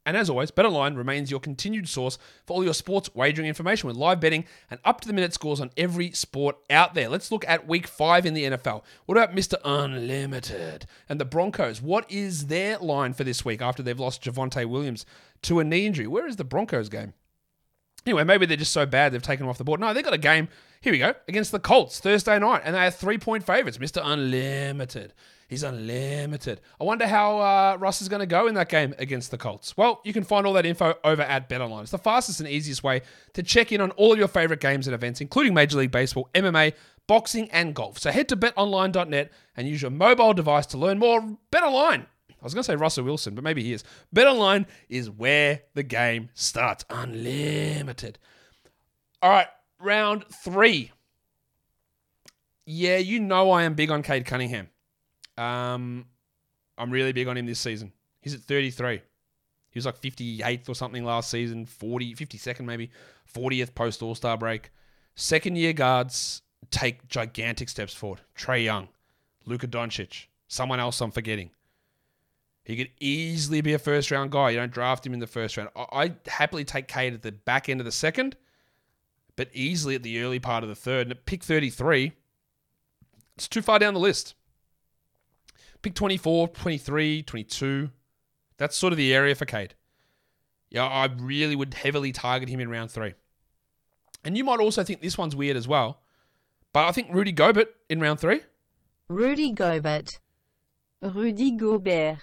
And 0.06 0.16
as 0.16 0.30
always, 0.30 0.52
BetOnline 0.52 0.96
remains 0.96 1.32
your 1.32 1.40
continued 1.40 1.88
source 1.88 2.16
for 2.46 2.54
all 2.54 2.64
your 2.64 2.74
sports 2.74 3.10
wagering 3.12 3.48
information 3.48 3.88
with 3.88 3.96
live 3.96 4.20
betting 4.20 4.44
and 4.70 4.78
up 4.84 5.00
to 5.00 5.08
the 5.08 5.12
minute 5.12 5.34
scores 5.34 5.60
on 5.60 5.72
every 5.76 6.12
sport 6.12 6.56
out 6.70 6.94
there. 6.94 7.08
Let's 7.08 7.32
look 7.32 7.44
at 7.48 7.66
week 7.66 7.88
five 7.88 8.24
in 8.24 8.32
the 8.32 8.44
NFL. 8.44 8.84
What 9.06 9.18
about 9.18 9.34
Mr. 9.34 9.54
Unlimited 9.64 10.86
and 11.08 11.20
the 11.20 11.24
Broncos? 11.24 11.82
What 11.82 12.08
is 12.08 12.46
their 12.46 12.78
line 12.78 13.14
for 13.14 13.24
this 13.24 13.44
week 13.44 13.60
after 13.60 13.82
they've 13.82 13.98
lost 13.98 14.22
Javonte 14.22 14.64
Williams 14.66 15.04
to 15.46 15.60
a 15.60 15.64
knee 15.64 15.86
injury? 15.86 16.06
Where 16.06 16.26
is 16.26 16.36
the 16.36 16.44
Broncos 16.44 16.88
game? 16.88 17.14
Anyway, 18.04 18.22
maybe 18.22 18.46
they're 18.46 18.56
just 18.56 18.72
so 18.72 18.86
bad 18.86 19.12
they've 19.12 19.22
taken 19.22 19.48
off 19.48 19.58
the 19.58 19.64
board. 19.64 19.80
No, 19.80 19.92
they've 19.92 20.04
got 20.04 20.14
a 20.14 20.18
game, 20.18 20.48
here 20.80 20.92
we 20.92 20.98
go, 20.98 21.14
against 21.26 21.50
the 21.50 21.58
Colts 21.58 21.98
Thursday 21.98 22.38
night, 22.38 22.62
and 22.64 22.74
they 22.74 22.86
are 22.86 22.90
three 22.90 23.18
point 23.18 23.44
favorites. 23.44 23.78
Mr. 23.78 24.00
Unlimited. 24.04 25.12
He's 25.48 25.62
unlimited. 25.62 26.60
I 26.80 26.84
wonder 26.84 27.06
how 27.06 27.38
uh, 27.38 27.76
Russ 27.78 28.02
is 28.02 28.08
going 28.08 28.20
to 28.20 28.26
go 28.26 28.48
in 28.48 28.54
that 28.54 28.68
game 28.68 28.94
against 28.98 29.30
the 29.30 29.38
Colts. 29.38 29.76
Well, 29.76 30.00
you 30.04 30.12
can 30.12 30.24
find 30.24 30.44
all 30.44 30.52
that 30.54 30.66
info 30.66 30.94
over 31.04 31.22
at 31.22 31.48
BetOnline. 31.48 31.82
It's 31.82 31.92
the 31.92 31.98
fastest 31.98 32.40
and 32.40 32.48
easiest 32.48 32.82
way 32.82 33.02
to 33.34 33.44
check 33.44 33.70
in 33.70 33.80
on 33.80 33.92
all 33.92 34.12
of 34.12 34.18
your 34.18 34.26
favorite 34.26 34.60
games 34.60 34.88
and 34.88 34.94
events, 34.94 35.20
including 35.20 35.54
Major 35.54 35.78
League 35.78 35.92
Baseball, 35.92 36.28
MMA, 36.34 36.72
boxing, 37.06 37.48
and 37.52 37.76
golf. 37.76 37.98
So 38.00 38.10
head 38.10 38.28
to 38.30 38.36
betonline.net 38.36 39.30
and 39.56 39.68
use 39.68 39.82
your 39.82 39.92
mobile 39.92 40.34
device 40.34 40.66
to 40.66 40.78
learn 40.78 40.98
more. 40.98 41.36
BetOnline. 41.52 42.06
I 42.46 42.48
was 42.48 42.54
going 42.54 42.62
to 42.62 42.66
say 42.66 42.76
Russell 42.76 43.02
Wilson, 43.02 43.34
but 43.34 43.42
maybe 43.42 43.64
he 43.64 43.72
is. 43.72 43.82
BetOnline 44.14 44.66
is 44.88 45.10
where 45.10 45.62
the 45.74 45.82
game 45.82 46.28
starts. 46.32 46.84
Unlimited. 46.88 48.20
All 49.20 49.30
right, 49.30 49.48
round 49.80 50.24
three. 50.28 50.92
Yeah, 52.64 52.98
you 52.98 53.18
know 53.18 53.50
I 53.50 53.64
am 53.64 53.74
big 53.74 53.90
on 53.90 54.04
Cade 54.04 54.26
Cunningham. 54.26 54.68
Um, 55.36 56.06
I'm 56.78 56.92
really 56.92 57.12
big 57.12 57.26
on 57.26 57.36
him 57.36 57.46
this 57.46 57.58
season. 57.58 57.92
He's 58.20 58.32
at 58.32 58.42
33. 58.42 59.02
He 59.70 59.78
was 59.78 59.86
like 59.86 60.00
58th 60.00 60.68
or 60.68 60.74
something 60.76 61.04
last 61.04 61.28
season, 61.28 61.66
40, 61.66 62.14
52nd 62.14 62.64
maybe, 62.64 62.92
40th 63.34 63.74
post 63.74 64.02
All 64.02 64.14
Star 64.14 64.38
break. 64.38 64.70
Second 65.16 65.56
year 65.56 65.72
guards 65.72 66.42
take 66.70 67.08
gigantic 67.08 67.68
steps 67.68 67.92
forward. 67.92 68.20
Trae 68.38 68.62
Young, 68.62 68.86
Luka 69.46 69.66
Doncic, 69.66 70.26
someone 70.46 70.78
else 70.78 71.00
I'm 71.00 71.10
forgetting. 71.10 71.50
He 72.66 72.76
could 72.76 72.90
easily 72.98 73.60
be 73.60 73.74
a 73.74 73.78
first 73.78 74.10
round 74.10 74.32
guy. 74.32 74.50
You 74.50 74.56
don't 74.56 74.72
draft 74.72 75.06
him 75.06 75.14
in 75.14 75.20
the 75.20 75.28
first 75.28 75.56
round. 75.56 75.70
I 75.76 75.86
I'd 75.92 76.16
happily 76.26 76.64
take 76.64 76.88
Cade 76.88 77.14
at 77.14 77.22
the 77.22 77.30
back 77.30 77.68
end 77.68 77.80
of 77.80 77.84
the 77.84 77.92
second, 77.92 78.34
but 79.36 79.48
easily 79.52 79.94
at 79.94 80.02
the 80.02 80.20
early 80.20 80.40
part 80.40 80.64
of 80.64 80.68
the 80.68 80.74
third. 80.74 81.02
And 81.02 81.12
at 81.12 81.26
pick 81.26 81.44
33, 81.44 82.10
it's 83.36 83.46
too 83.46 83.62
far 83.62 83.78
down 83.78 83.94
the 83.94 84.00
list. 84.00 84.34
Pick 85.80 85.94
24, 85.94 86.48
23, 86.48 87.22
22. 87.22 87.90
That's 88.56 88.76
sort 88.76 88.92
of 88.92 88.96
the 88.96 89.14
area 89.14 89.36
for 89.36 89.44
Cade. 89.44 89.74
Yeah, 90.68 90.86
I 90.86 91.08
really 91.18 91.54
would 91.54 91.72
heavily 91.72 92.10
target 92.10 92.48
him 92.48 92.58
in 92.58 92.68
round 92.68 92.90
three. 92.90 93.14
And 94.24 94.36
you 94.36 94.42
might 94.42 94.58
also 94.58 94.82
think 94.82 95.02
this 95.02 95.16
one's 95.16 95.36
weird 95.36 95.56
as 95.56 95.68
well. 95.68 96.00
But 96.72 96.88
I 96.88 96.90
think 96.90 97.14
Rudy 97.14 97.30
Gobert 97.30 97.72
in 97.88 98.00
round 98.00 98.18
three. 98.18 98.40
Rudy 99.06 99.52
Gobert. 99.52 100.18
Rudy 101.00 101.52
Gobert. 101.52 102.18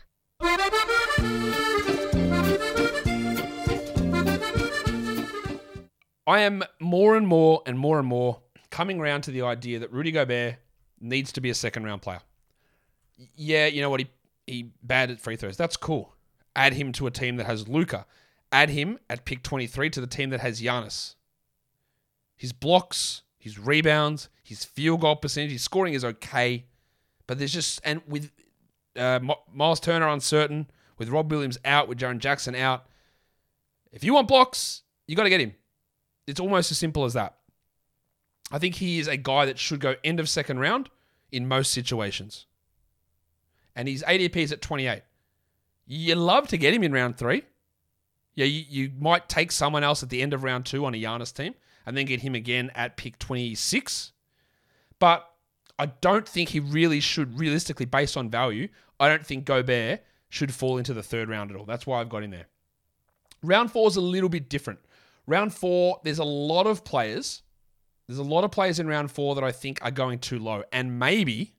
I 6.26 6.40
am 6.42 6.64
more 6.80 7.16
and 7.16 7.28
more 7.28 7.62
and 7.66 7.78
more 7.78 8.00
and 8.00 8.08
more 8.08 8.42
coming 8.70 9.00
around 9.00 9.22
to 9.22 9.32
the 9.32 9.44
idea 9.44 9.80
that 9.80 9.92
Rudy 9.92 10.12
Gobert 10.12 10.56
needs 11.00 11.32
to 11.34 11.42
be 11.42 11.50
a 11.50 11.54
second 11.54 11.84
round 11.86 12.02
player. 12.02 12.20
Yeah, 13.36 13.68
you 13.68 13.82
know 13.82 13.90
what? 13.90 14.02
He 14.02 14.08
he 14.48 14.72
bad 14.82 15.12
at 15.12 15.22
free 15.22 15.36
throws. 15.36 15.56
That's 15.56 15.78
cool. 15.78 16.14
Add 16.56 16.74
him 16.74 16.92
to 16.94 17.08
a 17.08 17.12
team 17.12 17.38
that 17.38 17.46
has 17.46 17.68
Luka. 17.68 18.06
Add 18.52 18.70
him 18.70 19.00
at 19.10 19.26
pick 19.26 19.44
23 19.44 19.90
to 19.92 20.02
the 20.02 20.08
team 20.08 20.30
that 20.32 20.42
has 20.42 20.62
Giannis. 20.62 21.16
His 22.36 22.52
blocks, 22.52 23.22
his 23.38 23.58
rebounds, 23.58 24.30
his 24.44 24.66
field 24.66 25.02
goal 25.02 25.16
percentage, 25.16 25.52
his 25.52 25.64
scoring 25.64 25.94
is 25.94 26.04
okay. 26.04 26.66
But 27.26 27.40
there's 27.40 27.54
just, 27.54 27.80
and 27.84 28.02
with 28.08 28.32
uh, 28.98 29.20
Miles 29.54 29.80
Turner 29.80 30.08
uncertain, 30.08 30.68
with 30.98 31.10
Rob 31.10 31.32
Williams 31.32 31.58
out, 31.66 31.88
with 31.88 32.00
Jaren 32.00 32.20
Jackson 32.20 32.56
out, 32.56 32.86
if 33.92 34.04
you 34.04 34.14
want 34.14 34.28
blocks, 34.28 34.82
you 35.08 35.16
got 35.16 35.24
to 35.24 35.30
get 35.30 35.42
him. 35.42 35.54
It's 36.28 36.40
almost 36.40 36.72
as 36.72 36.78
simple 36.78 37.06
as 37.06 37.14
that. 37.14 37.36
I 38.52 38.60
think 38.60 38.76
he 38.76 39.00
is 39.00 39.08
a 39.08 39.18
guy 39.18 39.46
that 39.46 39.60
should 39.60 39.80
go 39.80 39.96
end 40.04 40.20
of 40.20 40.30
second 40.30 40.60
round 40.60 40.90
in 41.32 41.48
most 41.48 41.72
situations. 41.72 42.46
And 43.76 43.88
his 43.88 44.04
ADP 44.04 44.36
is 44.38 44.52
at 44.52 44.62
28. 44.62 45.02
You 45.86 46.16
love 46.16 46.48
to 46.50 46.58
get 46.58 46.74
him 46.74 46.84
in 46.84 46.94
round 46.94 47.18
three. 47.18 47.44
Yeah, 48.36 48.46
you, 48.46 48.64
you 48.68 48.92
might 49.00 49.28
take 49.28 49.52
someone 49.52 49.84
else 49.84 50.02
at 50.04 50.10
the 50.10 50.22
end 50.22 50.34
of 50.34 50.44
round 50.44 50.66
two 50.66 50.86
on 50.86 50.94
a 50.96 51.02
Giannis 51.02 51.34
team 51.34 51.56
and 51.86 51.98
then 51.98 52.06
get 52.06 52.22
him 52.22 52.36
again 52.36 52.72
at 52.76 52.98
pick 52.98 53.20
26. 53.20 54.12
But 55.00 55.30
I 55.80 55.88
don't 55.88 56.28
think 56.28 56.50
he 56.50 56.60
really 56.60 57.00
should, 57.00 57.40
realistically, 57.40 57.86
based 57.86 58.16
on 58.16 58.30
value, 58.30 58.68
I 59.00 59.10
don't 59.10 59.26
think 59.26 59.46
Gobert 59.46 60.04
should 60.30 60.54
fall 60.54 60.78
into 60.78 60.94
the 60.94 61.04
third 61.04 61.30
round 61.30 61.52
at 61.52 61.58
all. 61.58 61.66
That's 61.66 61.86
why 61.86 62.00
I've 62.00 62.10
got 62.10 62.24
in 62.24 62.32
there. 62.32 62.48
Round 63.42 63.72
four 63.72 63.88
is 63.88 63.96
a 63.96 64.02
little 64.02 64.30
bit 64.30 64.50
different. 64.50 64.80
Round 65.28 65.54
four, 65.54 66.00
there's 66.04 66.20
a 66.20 66.24
lot 66.24 66.68
of 66.68 66.84
players. 66.84 67.42
There's 68.08 68.20
a 68.20 68.24
lot 68.24 68.44
of 68.44 68.52
players 68.52 68.80
in 68.80 68.88
round 68.88 69.12
four 69.12 69.36
that 69.36 69.44
I 69.44 69.52
think 69.52 69.80
are 69.82 69.92
going 69.92 70.20
too 70.20 70.40
low. 70.40 70.64
And 70.72 71.00
maybe 71.00 71.56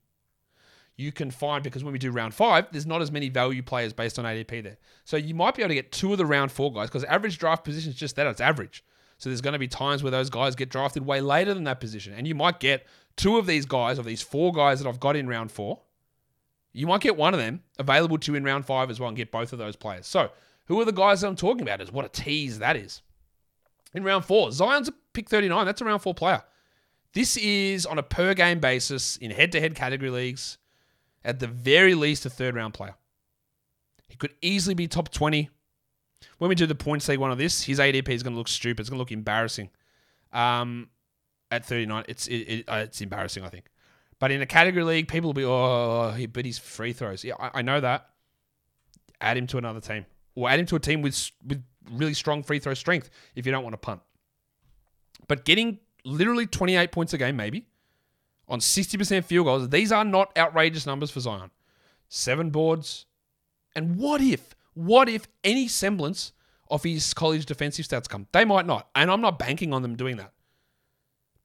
you 0.97 1.13
can 1.13 1.31
find 1.31 1.65
because 1.65 1.83
when 1.83 1.93
we 1.93 1.99
do 1.99 2.11
round 2.11 2.35
five, 2.35 2.67
there's 2.71 2.87
not 2.87 3.03
as 3.03 3.11
many 3.11 3.29
value 3.29 3.63
players 3.63 3.93
based 3.93 4.19
on 4.19 4.25
ADP 4.25 4.63
there. 4.63 4.77
So 5.05 5.17
you 5.17 5.35
might 5.35 5.55
be 5.55 5.63
able 5.63 5.71
to 5.71 5.75
get 5.75 5.93
two 5.93 6.13
of 6.13 6.19
the 6.19 6.27
round 6.27 6.53
four 6.53 6.73
guys 6.73 6.89
because 6.89 7.05
average 7.05 7.39
draft 7.39 7.65
position 7.65 7.91
is 7.91 7.97
just 7.97 8.17
that, 8.17 8.27
it's 8.27 8.41
average. 8.41 8.85
So 9.19 9.31
there's 9.31 9.41
going 9.41 9.53
to 9.53 9.59
be 9.59 9.69
times 9.69 10.03
where 10.03 10.11
those 10.11 10.31
guys 10.31 10.55
get 10.55 10.69
drafted 10.69 11.07
way 11.07 11.21
later 11.21 11.55
than 11.55 11.65
that 11.65 11.81
position. 11.81 12.13
And 12.15 12.27
you 12.27 12.35
might 12.35 12.61
get 12.61 12.87
two 13.17 13.39
of 13.39 13.47
these 13.47 13.67
guys, 13.67 13.99
of 13.99 14.05
these 14.05 14.23
four 14.23 14.53
guys 14.53 14.81
that 14.81 14.89
I've 14.89 15.01
got 15.01 15.17
in 15.17 15.29
round 15.29 15.53
four. 15.53 15.81
You 16.73 16.87
might 16.89 17.01
get 17.01 17.17
one 17.17 17.35
of 17.35 17.41
them 17.41 17.63
available 17.79 18.19
to 18.19 18.33
you 18.33 18.37
in 18.37 18.45
round 18.45 18.67
five 18.67 18.91
as 18.91 18.99
well 18.99 19.09
and 19.09 19.17
get 19.17 19.31
both 19.31 19.53
of 19.53 19.59
those 19.59 19.77
players. 19.77 20.07
So 20.07 20.31
who 20.67 20.81
are 20.81 20.85
the 20.85 20.93
guys 20.93 21.21
that 21.21 21.29
I'm 21.29 21.37
talking 21.37 21.63
about? 21.63 21.81
Is 21.81 21.93
what 21.93 22.05
a 22.05 22.09
tease 22.09 22.59
that 22.59 22.77
is. 22.77 23.03
In 23.93 24.03
round 24.03 24.25
four, 24.25 24.51
Zion's 24.51 24.89
a 24.89 24.93
pick 25.13 25.29
39. 25.29 25.67
That's 25.67 25.81
a 25.81 25.85
round 25.85 26.03
four 26.03 26.15
player. 26.15 26.43
This 27.13 27.37
is 27.37 27.87
on 27.87 27.99
a 27.99 28.03
per 28.03 28.35
game 28.35 28.59
basis 28.59 29.17
in 29.19 29.31
head 29.31 29.53
to 29.53 29.61
head 29.61 29.77
category 29.77 30.11
leagues, 30.11 30.59
at 31.25 31.39
the 31.39 31.47
very 31.47 31.95
least, 31.95 32.27
a 32.27 32.31
third 32.31 32.57
round 32.57 32.75
player. 32.75 32.97
He 34.09 34.17
could 34.17 34.35
easily 34.43 34.75
be 34.75 34.89
top 34.89 35.11
20. 35.11 35.49
When 36.39 36.49
we 36.49 36.55
do 36.57 36.67
the 36.67 36.75
points 36.75 37.09
league 37.09 37.21
one 37.21 37.31
of 37.31 37.39
this, 37.39 37.63
his 37.63 37.79
ADP 37.79 38.09
is 38.09 38.23
going 38.25 38.33
to 38.33 38.39
look 38.39 38.49
stupid. 38.49 38.81
It's 38.81 38.91
going 38.91 38.99
to 38.99 39.03
look 39.03 39.13
embarrassing. 39.13 39.71
Um, 40.33 40.89
at 41.55 41.65
39, 41.65 42.05
it's 42.09 42.27
it, 42.27 42.35
it, 42.35 42.65
uh, 42.69 42.83
it's 42.85 43.01
embarrassing, 43.01 43.45
I 43.45 43.49
think. 43.49 43.67
But 44.19 44.31
in 44.31 44.41
a 44.41 44.47
category 44.47 44.85
league, 44.85 45.09
people 45.09 45.29
will 45.29 45.35
be, 45.35 45.45
oh, 45.45 46.13
he, 46.13 46.27
but 46.27 46.45
he's 46.45 46.59
free 46.59 46.93
throws. 46.93 47.25
Yeah, 47.25 47.35
I, 47.39 47.59
I 47.59 47.63
know 47.63 47.81
that. 47.81 48.11
Add 49.21 49.37
him 49.37 49.47
to 49.49 49.59
another 49.59 49.81
team, 49.81 50.07
or 50.35 50.49
add 50.49 50.59
him 50.59 50.67
to 50.67 50.77
a 50.77 50.81
team 50.81 51.03
with 51.03 51.31
with 51.47 51.63
really 51.91 52.15
strong 52.15 52.43
free 52.43 52.59
throw 52.59 52.75
strength 52.75 53.11
if 53.35 53.47
you 53.47 53.53
don't 53.53 53.63
want 53.63 53.75
to 53.75 53.79
punt. 53.79 54.01
But 55.29 55.45
getting 55.45 55.79
literally 56.05 56.47
28 56.47 56.93
points 56.93 57.13
a 57.15 57.19
game, 57.19 57.37
maybe, 57.37 57.67
on 58.49 58.61
60% 58.61 59.25
field 59.25 59.47
goals, 59.47 59.69
these 59.69 59.93
are 59.93 60.05
not 60.05 60.37
outrageous 60.37 60.87
numbers 60.87 61.11
for 61.11 61.21
Zion. 61.21 61.51
Seven 62.09 62.51
boards. 62.51 63.07
And 63.75 63.97
what 63.97 64.21
if, 64.21 64.55
what 64.75 65.09
if 65.09 65.27
any 65.43 65.69
semblance 65.69 66.33
of 66.71 66.83
his 66.83 67.15
college 67.15 67.47
defensive 67.47 67.87
stats 67.87 68.09
come? 68.09 68.27
They 68.33 68.45
might 68.45 68.67
not. 68.67 68.89
And 68.95 69.11
I'm 69.11 69.21
not 69.21 69.39
banking 69.39 69.73
on 69.73 69.83
them 69.83 69.97
doing 69.97 70.17
that. 70.19 70.33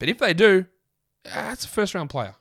But 0.00 0.08
if 0.08 0.18
they 0.18 0.34
do, 0.34 0.66
ah, 1.26 1.46
that's 1.50 1.64
a 1.64 1.68
first 1.68 1.94
round 1.94 2.10
player. 2.10 2.34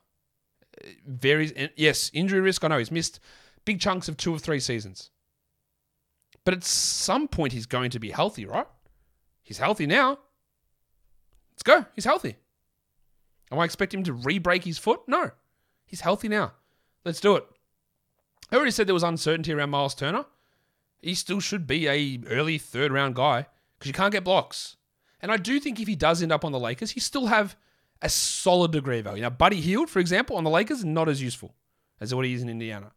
Varies. 1.06 1.54
Yes, 1.76 2.10
injury 2.14 2.40
risk. 2.40 2.64
I 2.64 2.70
know 2.70 2.80
he's 2.80 2.90
missed 2.90 3.20
big 3.66 3.80
chunks 3.80 4.08
of 4.08 4.18
two 4.18 4.34
or 4.34 4.40
three 4.40 4.60
seasons. 4.60 5.12
But 6.46 6.56
at 6.56 6.64
some 6.64 7.28
point, 7.28 7.54
he's 7.54 7.68
going 7.68 7.92
to 7.92 8.00
be 8.00 8.10
healthy, 8.10 8.46
right? 8.46 8.66
He's 9.44 9.60
healthy 9.60 9.86
now. 9.86 10.18
Let's 11.52 11.64
go. 11.64 11.86
He's 11.94 12.06
healthy. 12.06 12.38
Am 13.52 13.60
I 13.60 13.66
expecting 13.66 14.00
him 14.00 14.06
to 14.06 14.14
re 14.14 14.40
break 14.40 14.64
his 14.64 14.78
foot? 14.78 15.02
No. 15.06 15.32
He's 15.86 16.02
healthy 16.02 16.30
now. 16.30 16.54
Let's 17.04 17.20
do 17.20 17.36
it. 17.36 17.46
I 18.52 18.56
already 18.56 18.72
said 18.72 18.88
there 18.88 18.94
was 18.94 19.04
uncertainty 19.04 19.52
around 19.52 19.72
Miles 19.72 19.96
Turner. 19.96 20.26
He 21.02 21.14
still 21.14 21.42
should 21.42 21.68
be 21.68 21.88
a 21.88 22.20
early 22.28 22.58
third 22.58 22.92
round 22.92 23.16
guy 23.16 23.48
because 23.78 23.88
you 23.88 23.94
can't 23.94 24.14
get 24.14 24.24
blocks. 24.24 24.78
And 25.22 25.32
I 25.32 25.38
do 25.38 25.60
think 25.60 25.80
if 25.80 25.88
he 25.88 25.96
does 25.96 26.22
end 26.22 26.32
up 26.32 26.46
on 26.46 26.52
the 26.52 26.60
Lakers, 26.60 26.92
he 26.92 27.00
still 27.00 27.28
have 27.28 27.56
a 28.02 28.10
solid 28.10 28.72
degree 28.72 29.00
of 29.00 29.06
value. 29.06 29.22
Now, 29.22 29.30
Buddy 29.30 29.60
Hield, 29.60 29.90
for 29.90 30.00
example, 30.00 30.38
on 30.38 30.44
the 30.44 30.50
Lakers, 30.50 30.86
not 30.86 31.10
as 31.10 31.22
useful 31.22 31.54
as 32.00 32.16
what 32.16 32.26
he 32.26 32.34
is 32.34 32.42
in 32.42 32.50
Indiana. 32.50 32.92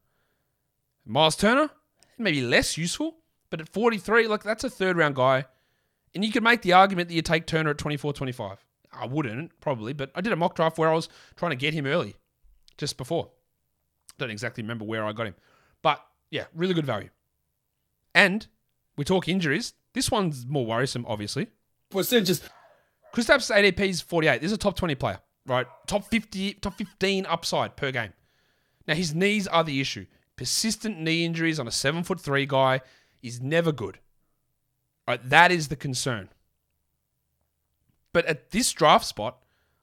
Miles 1.05 1.35
Turner, 1.35 1.71
maybe 2.19 2.43
less 2.43 2.79
useful, 2.79 3.17
but 3.51 3.61
at 3.61 3.69
43, 3.69 4.29
look, 4.29 4.45
that's 4.45 4.65
a 4.65 4.71
third 4.71 4.97
round 4.97 5.17
guy. 5.17 5.47
And 6.15 6.25
you 6.25 6.31
could 6.31 6.43
make 6.43 6.63
the 6.63 6.75
argument 6.75 7.09
that 7.09 7.15
you 7.15 7.23
take 7.23 7.47
Turner 7.47 7.71
at 7.71 7.79
24 7.79 8.13
25. 8.13 8.65
I 8.93 9.07
wouldn't, 9.07 9.59
probably, 9.61 9.93
but 9.95 10.11
I 10.15 10.21
did 10.21 10.33
a 10.33 10.37
mock 10.37 10.55
draft 10.55 10.79
where 10.79 10.91
I 10.91 10.95
was 10.95 11.09
trying 11.37 11.51
to 11.51 11.57
get 11.57 11.75
him 11.75 11.87
early, 11.87 12.15
just 12.77 12.97
before. 12.99 13.31
Don't 14.19 14.31
exactly 14.31 14.63
remember 14.63 14.85
where 14.85 15.05
I 15.05 15.13
got 15.13 15.27
him. 15.27 15.35
But 15.81 16.05
yeah, 16.31 16.45
really 16.55 16.75
good 16.75 16.87
value. 16.87 17.09
And 18.15 18.47
we 18.97 19.05
talk 19.05 19.29
injuries. 19.29 19.73
This 19.95 20.11
one's 20.11 20.47
more 20.47 20.67
worrisome, 20.67 21.07
obviously. 21.09 21.49
Percentages. 21.93 22.43
Kristaps 23.15 23.55
ADP 23.55 23.81
is 23.81 24.01
48. 24.01 24.41
This 24.41 24.49
is 24.49 24.55
a 24.55 24.59
top 24.59 24.77
20 24.77 24.95
player, 24.95 25.21
right? 25.47 25.67
Top 25.87 26.05
50, 26.05 26.55
top 26.55 26.75
15 26.75 27.27
upside 27.27 27.77
per 27.77 27.93
game. 27.93 28.13
Now 28.89 28.95
his 28.95 29.15
knees 29.15 29.47
are 29.47 29.65
the 29.65 29.81
issue. 29.81 30.07
Persistent 30.37 30.99
knee 30.99 31.25
injuries 31.25 31.61
on 31.61 31.69
a 31.69 31.71
seven 31.71 32.03
foot 32.03 32.21
three 32.21 32.47
guy 32.47 32.81
is 33.23 33.41
never 33.41 33.71
good. 33.71 33.99
Right, 35.07 35.29
that 35.29 35.53
is 35.53 35.69
the 35.69 35.77
concern. 35.77 36.29
But 38.13 38.27
at 38.27 38.51
this 38.51 38.71
draft 38.73 39.05
spot, 39.05 39.39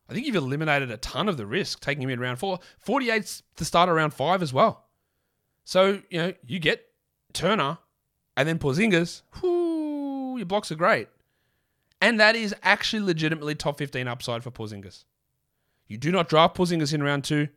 I 0.09 0.13
think 0.13 0.25
you've 0.25 0.35
eliminated 0.35 0.91
a 0.91 0.97
ton 0.97 1.29
of 1.29 1.37
the 1.37 1.45
risk 1.45 1.81
taking 1.81 2.03
him 2.03 2.09
in 2.09 2.19
round 2.19 2.39
four. 2.39 2.59
48's 2.85 3.43
the 3.57 3.65
start 3.65 3.89
round 3.89 4.13
five 4.13 4.41
as 4.41 4.51
well. 4.51 4.85
So, 5.65 6.01
you 6.09 6.19
know, 6.19 6.33
you 6.47 6.59
get 6.59 6.85
Turner 7.33 7.77
and 8.35 8.47
then 8.47 8.57
Porzingis. 8.57 9.21
Whoo, 9.41 10.37
your 10.37 10.45
blocks 10.45 10.71
are 10.71 10.75
great. 10.75 11.09
And 12.01 12.20
that 12.20 12.36
is 12.36 12.56
actually 12.63 13.01
legitimately 13.01 13.56
top 13.56 13.77
15 13.77 14.08
upside 14.08 14.44
for 14.44 14.51
Porzingis. 14.51 15.03
You 15.88 15.98
do 15.98 16.12
not 16.12 16.29
draft 16.29 16.56
Porzingis 16.56 16.94
in 16.94 17.03
round 17.03 17.24
two. 17.24 17.50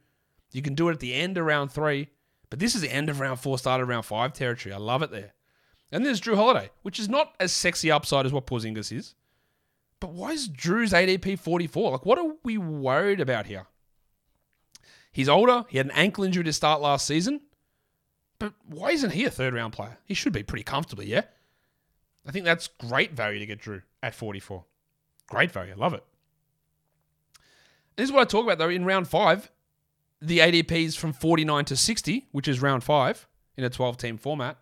You 0.53 0.63
can 0.63 0.75
do 0.75 0.89
it 0.89 0.93
at 0.93 1.01
the 1.01 1.15
end 1.15 1.39
of 1.39 1.47
round 1.47 1.71
three. 1.71 2.09
But 2.51 2.59
this 2.59 2.75
is 2.75 2.83
the 2.83 2.93
end 2.93 3.09
of 3.09 3.21
round 3.21 3.41
four, 3.41 3.57
start 3.59 3.81
of 3.81 3.89
round 3.89 4.05
five 4.05 4.33
territory. 4.33 4.75
I 4.75 4.79
love 4.79 5.03
it 5.03 5.11
there. 5.11 5.33
And 5.91 6.05
there's 6.05 6.21
Jrue 6.21 6.37
Holiday, 6.37 6.71
which 6.83 6.99
is 6.99 7.09
not 7.09 7.35
as 7.39 7.53
sexy 7.53 7.91
upside 7.91 8.27
as 8.27 8.33
what 8.33 8.47
Porzingis 8.47 8.93
is. 8.93 9.15
But 10.01 10.13
why 10.13 10.33
is 10.33 10.49
Jrue's 10.49 10.93
ADP 10.93 11.39
44? 11.39 11.93
Like, 11.93 12.07
what 12.07 12.19
are 12.19 12.33
we 12.43 12.59
worried 12.59 13.21
about 13.21 13.47
here? 13.47 13.67
He's 15.13 15.29
older. 15.29 15.65
He 15.69 15.77
had 15.77 15.87
an 15.87 15.93
ankle 15.93 16.25
injury 16.25 16.45
to 16.45 16.53
start 16.53 16.81
last 16.81 17.07
season. 17.07 17.43
But 18.39 18.55
why 18.67 18.91
isn't 18.91 19.13
he 19.13 19.25
a 19.25 19.31
third 19.31 19.55
round 19.55 19.75
player? 19.75 19.99
He 20.05 20.15
should 20.15 20.33
be 20.33 20.43
pretty 20.43 20.65
comfortably, 20.65 21.07
yeah? 21.07 21.23
I 22.26 22.31
think 22.31 22.45
that's 22.45 22.69
great 22.69 23.12
value 23.12 23.38
to 23.38 23.47
get 23.47 23.61
Jrue 23.61 23.83
at 24.02 24.14
44. 24.14 24.64
Great 25.29 25.50
value. 25.50 25.73
I 25.73 25.76
love 25.76 25.95
it. 25.95 26.05
This 27.97 28.05
is 28.09 28.12
what 28.12 28.23
I 28.23 28.25
talk 28.25 28.45
about, 28.45 28.59
though. 28.59 28.69
In 28.69 28.85
round 28.85 29.09
five, 29.09 29.50
the 30.21 30.38
ADPs 30.38 30.97
from 30.97 31.12
49 31.12 31.64
to 31.67 31.76
60, 31.76 32.29
which 32.33 32.49
is 32.49 32.62
round 32.62 32.85
five 32.85 33.26
in 33.57 33.64
a 33.64 33.71
12 33.71 33.97
team 33.97 34.19
format, 34.19 34.59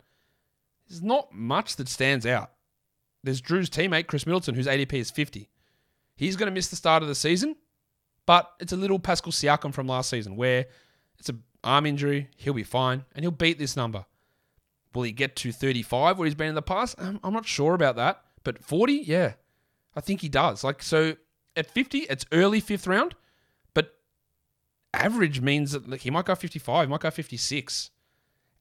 there's 0.89 1.03
not 1.03 1.33
much 1.33 1.77
that 1.77 1.89
stands 1.89 2.27
out. 2.27 2.51
There's 3.23 3.43
Jrue's 3.43 3.71
teammate, 3.71 4.07
Khris 4.07 4.27
Middleton, 4.27 4.55
whose 4.55 4.67
ADP 4.67 4.95
is 4.95 5.11
50. 5.11 5.49
He's 6.17 6.37
going 6.37 6.49
to 6.49 6.55
miss 6.55 6.69
the 6.69 6.77
start 6.77 7.03
of 7.03 7.09
the 7.09 7.15
season, 7.15 7.57
but 8.27 8.51
it's 8.59 8.73
a 8.73 8.77
little 8.77 8.99
Pascal 8.99 9.33
Siakam 9.33 9.73
from 9.73 9.87
last 9.87 10.11
season 10.11 10.37
where 10.37 10.67
it's 11.19 11.29
an 11.29 11.43
arm 11.63 11.87
injury. 11.87 12.29
He'll 12.37 12.55
be 12.55 12.63
fine 12.63 13.05
and 13.15 13.23
he'll 13.23 13.31
beat 13.31 13.59
this 13.59 13.77
number. 13.77 14.05
Will 14.95 15.03
he 15.03 15.13
get 15.13 15.37
to 15.37 15.53
35 15.53 16.19
where 16.19 16.27
he's 16.27 16.35
been 16.35 16.49
in 16.49 16.55
the 16.55 16.63
past? 16.63 16.97
I'm, 16.99 17.21
I'm 17.23 17.33
not 17.33 17.47
sure 17.47 17.75
about 17.75 17.97
that. 17.97 18.23
But 18.43 18.63
40, 18.65 18.95
yeah, 18.95 19.35
I 19.95 20.01
think 20.01 20.21
he 20.21 20.29
does. 20.29 20.65
Like, 20.65 20.83
so 20.83 21.17
at 21.57 21.71
50, 21.71 22.01
it's 22.01 22.25
early 22.33 22.61
fifth 22.61 22.87
round, 22.87 23.15
but 23.75 23.99
average 24.95 25.41
means 25.41 25.73
that 25.73 26.01
he 26.01 26.11
might 26.11 26.25
go 26.25 26.35
55, 26.35 26.89
he 26.89 26.91
might 26.91 27.01
go 27.01 27.11
56. 27.11 27.91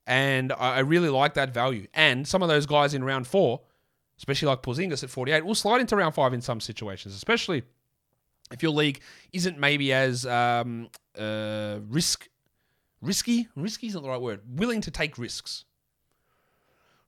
And 0.05 0.51
I, 0.53 0.75
I 0.75 0.79
really 0.79 1.09
like 1.09 1.33
that 1.35 1.53
value. 1.53 1.87
And 1.93 2.27
some 2.27 2.43
of 2.43 2.49
those 2.49 2.65
guys 2.65 2.93
in 2.93 3.03
round 3.03 3.27
four, 3.27 3.61
especially 4.17 4.47
like 4.47 4.61
Porzingis 4.61 5.03
at 5.03 5.09
48, 5.09 5.45
will 5.45 5.55
slide 5.55 5.81
into 5.81 5.95
round 5.95 6.13
five 6.13 6.33
in 6.33 6.41
some 6.41 6.59
situations, 6.59 7.15
especially 7.15 7.63
if 8.51 8.61
your 8.61 8.71
league 8.71 8.99
isn't 9.31 9.57
maybe 9.59 9.93
as 9.93 10.25
um, 10.25 10.89
uh, 11.17 11.79
risk 11.87 12.27
risky. 13.01 13.47
Risky 13.55 13.87
isn't 13.87 14.01
the 14.01 14.09
right 14.09 14.21
word. 14.21 14.41
Willing 14.47 14.81
to 14.81 14.91
take 14.91 15.17
risks. 15.17 15.65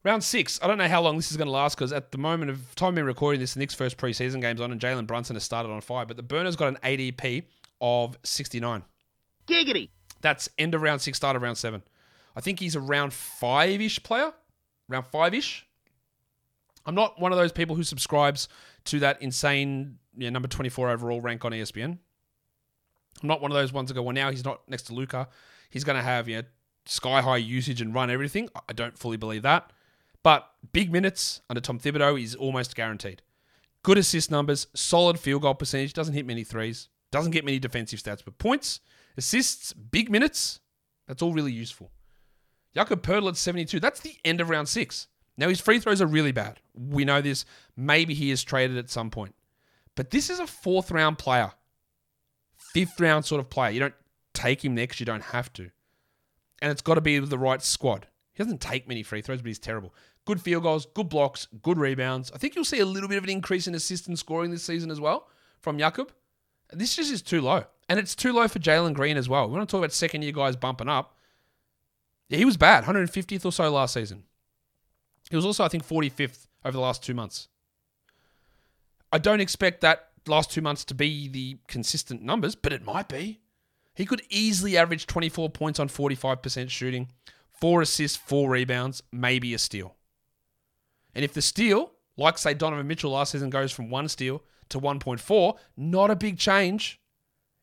Round 0.04 0.24
six. 0.24 0.60
I 0.64 0.68
don't 0.68 0.80
know 0.80 0.88
how 0.88 1.02
long 1.02 1.16
this 1.16 1.30
is 1.30 1.38
going 1.38 1.48
to 1.48 1.52
last 1.52 1.76
because 1.76 1.94
at 1.94 2.12
the 2.12 2.18
moment 2.18 2.50
of 2.50 2.74
time 2.76 2.96
we're 2.96 3.04
recording 3.04 3.40
this, 3.40 3.54
the 3.54 3.60
Knicks' 3.60 3.76
first 3.76 3.98
preseason 3.98 4.42
game's 4.42 4.60
on, 4.60 4.72
and 4.72 4.82
Jalen 4.82 5.06
Brunson 5.06 5.36
has 5.36 5.44
started 5.44 5.70
on 5.70 5.80
fire. 5.82 6.06
But 6.06 6.18
the 6.18 6.24
Burners 6.24 6.56
got 6.56 6.70
an 6.70 6.78
ADP 6.84 7.44
of 7.80 8.18
69. 8.24 8.84
Giggity. 9.48 9.90
That's 10.22 10.50
end 10.58 10.74
of 10.74 10.82
round 10.82 11.02
six, 11.02 11.18
start 11.18 11.36
of 11.36 11.42
round 11.42 11.58
seven. 11.58 11.84
I 12.36 12.42
think 12.42 12.60
he's 12.60 12.76
a 12.76 12.80
round 12.80 13.14
five 13.14 13.82
ish 13.82 14.02
player, 14.02 14.34
round 14.88 15.06
five 15.08 15.34
ish. 15.34 15.68
I'm 16.86 16.96
not 16.96 17.20
one 17.20 17.32
of 17.32 17.38
those 17.38 17.52
people 17.52 17.76
who 17.76 17.84
subscribes 17.84 18.48
to 18.86 19.00
that 19.00 19.22
insane 19.22 20.00
know, 20.16 20.30
number 20.30 20.48
24 20.48 20.90
overall 20.90 21.22
rank 21.22 21.46
on 21.46 21.52
ESPN. 21.52 21.98
I'm 23.22 23.28
not 23.28 23.42
one 23.42 23.52
of 23.52 23.56
those 23.56 23.72
ones 23.72 23.90
that 23.90 23.94
go, 23.94 24.02
well, 24.02 24.16
now 24.16 24.32
he's 24.32 24.46
not 24.46 24.62
next 24.68 24.84
to 24.84 24.94
Luka. 24.94 25.28
He's 25.70 25.84
going 25.84 25.98
to 25.98 26.04
have, 26.04 26.28
you 26.28 26.38
know, 26.38 26.44
sky 26.86 27.22
high 27.22 27.38
usage 27.38 27.82
and 27.82 27.94
run 27.94 28.10
everything. 28.10 28.50
I 28.68 28.74
don't 28.74 28.98
fully 28.98 29.18
believe 29.18 29.44
that. 29.44 29.72
But 30.24 30.48
big 30.72 30.92
minutes 30.92 31.42
under 31.50 31.62
Tom 31.62 31.80
Thibodeau 31.80 32.22
is 32.22 32.36
almost 32.36 32.76
guaranteed. 32.76 33.22
Good 33.84 33.98
assist 33.98 34.30
numbers, 34.30 34.68
solid 34.76 35.20
field 35.20 35.42
goal 35.42 35.56
percentage, 35.56 35.94
doesn't 35.94 36.14
hit 36.14 36.28
many 36.28 36.44
threes, 36.44 36.90
doesn't 37.12 37.32
get 37.32 37.46
many 37.46 37.58
defensive 37.58 38.00
stats, 38.00 38.24
but 38.24 38.38
points, 38.38 38.80
assists, 39.18 39.74
big 39.74 40.10
minutes, 40.12 40.60
that's 41.08 41.22
all 41.22 41.34
really 41.34 41.52
useful. 41.52 41.92
Jakob 42.76 43.02
Poeltl 43.02 43.30
at 43.30 43.38
72, 43.38 43.80
that's 43.80 44.00
the 44.02 44.16
end 44.24 44.40
of 44.40 44.50
round 44.50 44.70
six. 44.70 45.08
Now 45.38 45.50
his 45.50 45.60
free 45.60 45.80
throws 45.80 46.02
are 46.02 46.08
really 46.08 46.32
bad. 46.32 46.60
We 46.74 47.06
know 47.06 47.22
this. 47.22 47.46
Maybe 47.76 48.14
he 48.14 48.32
is 48.32 48.44
traded 48.44 48.78
at 48.78 48.90
some 48.90 49.10
point. 49.10 49.34
But 49.96 50.12
this 50.12 50.30
is 50.30 50.40
a 50.40 50.48
fourth 50.48 50.92
round 50.92 51.18
player, 51.18 51.52
fifth 52.56 53.00
round 53.00 53.26
sort 53.26 53.40
of 53.40 53.50
player. 53.50 53.72
You 53.72 53.80
don't 53.80 53.96
take 54.34 54.64
him 54.64 54.76
there 54.76 54.84
because 54.84 55.00
you 55.00 55.06
don't 55.06 55.24
have 55.24 55.52
to. 55.54 55.72
And 56.62 56.72
it's 56.72 56.82
got 56.82 56.96
to 56.96 57.02
be 57.02 57.18
the 57.20 57.38
right 57.38 57.62
squad. 57.62 58.08
He 58.34 58.44
doesn't 58.44 58.62
take 58.62 58.88
many 58.88 59.04
free 59.04 59.22
throws, 59.22 59.42
but 59.42 59.48
he's 59.48 59.60
terrible. 59.60 59.94
Good 60.32 60.42
field 60.42 60.64
goals, 60.64 60.88
good 60.94 61.10
blocks, 61.10 61.50
good 61.62 61.78
rebounds. 61.78 62.32
I 62.34 62.38
think 62.38 62.56
you'll 62.56 62.64
see 62.64 62.80
a 62.80 62.86
little 62.86 63.10
bit 63.10 63.18
of 63.18 63.26
an 63.26 63.30
increase 63.30 63.68
in 63.68 63.76
assist 63.76 64.08
and 64.08 64.18
scoring 64.18 64.50
this 64.50 64.64
season 64.64 64.90
as 64.90 65.02
well 65.02 65.28
from 65.60 65.78
Jakob. 65.78 66.14
This 66.72 66.96
just 66.96 67.12
is 67.12 67.22
too 67.22 67.42
low. 67.42 67.66
And 67.90 68.00
it's 68.00 68.16
too 68.16 68.32
low 68.32 68.48
for 68.48 68.60
Jalen 68.60 68.94
Green 68.94 69.18
as 69.18 69.28
well. 69.28 69.50
We 69.50 69.58
want 69.58 69.68
to 69.68 69.70
talk 69.70 69.80
about 69.80 69.92
second 69.92 70.22
year 70.22 70.32
guys 70.32 70.56
bumping 70.56 70.88
up. 70.88 71.18
Yeah, 72.30 72.38
he 72.38 72.46
was 72.46 72.56
bad, 72.56 72.86
150th 72.86 73.44
or 73.44 73.52
so 73.52 73.70
last 73.70 73.94
season. 73.94 74.24
He 75.30 75.36
was 75.36 75.46
also, 75.46 75.66
I 75.66 75.68
think, 75.68 75.86
45th 75.86 76.48
over 76.64 76.72
the 76.72 76.80
last 76.80 77.04
two 77.04 77.14
months. 77.14 77.50
I 79.12 79.18
don't 79.18 79.42
expect 79.42 79.82
that 79.82 80.12
last 80.28 80.50
two 80.50 80.62
months 80.62 80.86
to 80.86 80.94
be 80.94 81.28
the 81.28 81.58
consistent 81.68 82.22
numbers, 82.22 82.56
but 82.56 82.72
it 82.72 82.86
might 82.86 83.10
be. 83.10 83.42
He 83.96 84.06
could 84.06 84.22
easily 84.30 84.78
average 84.78 85.08
24 85.08 85.50
points 85.50 85.78
on 85.78 85.90
45% 85.90 86.70
shooting, 86.70 87.10
four 87.50 87.82
assists, 87.82 88.16
four 88.16 88.50
rebounds, 88.50 89.04
maybe 89.12 89.54
a 89.54 89.58
steal. 89.58 89.98
And 91.16 91.26
if 91.26 91.34
the 91.34 91.42
steal, 91.42 91.92
like 92.18 92.38
say 92.38 92.54
Donovan 92.54 92.88
Mitchell 92.88 93.12
last 93.12 93.32
season, 93.32 93.50
goes 93.50 93.72
from 93.72 93.90
one 93.90 94.08
steal 94.08 94.44
to 94.70 94.80
1.4, 94.80 95.58
not 95.78 96.12
a 96.12 96.16
big 96.16 96.38
change. 96.38 97.00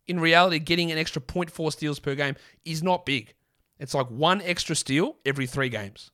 In 0.07 0.21
reality, 0.21 0.59
getting 0.59 0.91
an 0.91 0.99
extra 0.99 1.21
0.4 1.21 1.73
steals 1.73 1.99
per 1.99 2.15
game 2.15 2.37
is 2.65 2.83
not 2.83 3.05
big. 3.05 3.35
It's 3.79 3.95
like 3.95 4.09
one 4.09 4.41
extra 4.43 4.75
steal 4.75 5.17
every 5.25 5.47
three 5.47 5.69
games. 5.69 6.11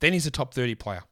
Then 0.00 0.12
he's 0.12 0.26
a 0.26 0.30
top 0.30 0.54
30 0.54 0.74
player. 0.76 1.02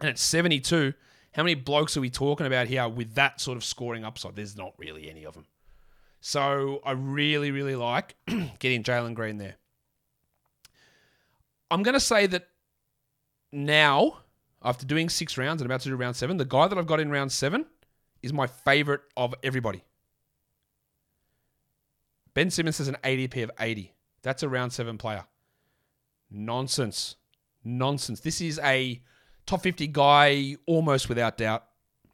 And 0.00 0.08
at 0.08 0.18
72, 0.18 0.94
how 1.32 1.42
many 1.42 1.54
blokes 1.54 1.96
are 1.96 2.00
we 2.00 2.10
talking 2.10 2.46
about 2.46 2.68
here 2.68 2.88
with 2.88 3.14
that 3.14 3.40
sort 3.40 3.56
of 3.56 3.64
scoring 3.64 4.04
upside? 4.04 4.36
There's 4.36 4.56
not 4.56 4.72
really 4.78 5.10
any 5.10 5.24
of 5.24 5.34
them. 5.34 5.46
So 6.20 6.80
I 6.84 6.92
really, 6.92 7.50
really 7.50 7.76
like 7.76 8.16
getting 8.58 8.82
Jalen 8.82 9.14
Green 9.14 9.36
there. 9.36 9.56
I'm 11.70 11.82
going 11.82 11.94
to 11.94 12.00
say 12.00 12.26
that 12.28 12.48
now, 13.54 14.18
after 14.62 14.84
doing 14.84 15.08
six 15.08 15.38
rounds 15.38 15.62
and 15.62 15.70
about 15.70 15.80
to 15.82 15.88
do 15.88 15.96
round 15.96 16.16
seven, 16.16 16.36
the 16.36 16.44
guy 16.44 16.66
that 16.68 16.76
I've 16.76 16.86
got 16.86 17.00
in 17.00 17.10
round 17.10 17.32
seven 17.32 17.66
is 18.22 18.32
my 18.32 18.46
favorite 18.46 19.02
of 19.16 19.34
everybody. 19.42 19.84
Ben 22.32 22.50
Simmons 22.50 22.78
has 22.78 22.88
an 22.88 22.96
ADP 23.04 23.44
of 23.44 23.50
80. 23.60 23.92
That's 24.22 24.42
a 24.42 24.48
round 24.48 24.72
seven 24.72 24.98
player. 24.98 25.24
Nonsense. 26.30 27.16
Nonsense. 27.62 28.20
This 28.20 28.40
is 28.40 28.58
a 28.62 29.00
top 29.46 29.62
50 29.62 29.86
guy 29.88 30.56
almost 30.66 31.08
without 31.08 31.38
doubt. 31.38 31.64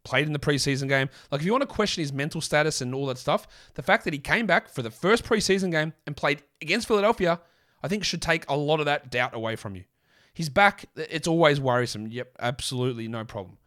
Played 0.02 0.26
in 0.26 0.32
the 0.32 0.38
preseason 0.38 0.88
game. 0.88 1.08
Like, 1.30 1.40
if 1.40 1.46
you 1.46 1.52
want 1.52 1.62
to 1.62 1.66
question 1.66 2.02
his 2.02 2.12
mental 2.12 2.40
status 2.40 2.80
and 2.80 2.94
all 2.94 3.06
that 3.06 3.18
stuff, 3.18 3.46
the 3.74 3.82
fact 3.82 4.04
that 4.04 4.14
he 4.14 4.18
came 4.18 4.46
back 4.46 4.68
for 4.68 4.82
the 4.82 4.90
first 4.90 5.24
preseason 5.24 5.70
game 5.70 5.92
and 6.06 6.16
played 6.16 6.42
against 6.62 6.88
Philadelphia, 6.88 7.40
I 7.82 7.88
think 7.88 8.04
should 8.04 8.22
take 8.22 8.48
a 8.48 8.56
lot 8.56 8.80
of 8.80 8.86
that 8.86 9.10
doubt 9.10 9.34
away 9.34 9.56
from 9.56 9.76
you. 9.76 9.84
He's 10.32 10.48
back. 10.48 10.86
It's 10.96 11.28
always 11.28 11.60
worrisome. 11.60 12.06
Yep, 12.06 12.36
absolutely 12.40 13.08
no 13.08 13.24
problem. 13.24 13.58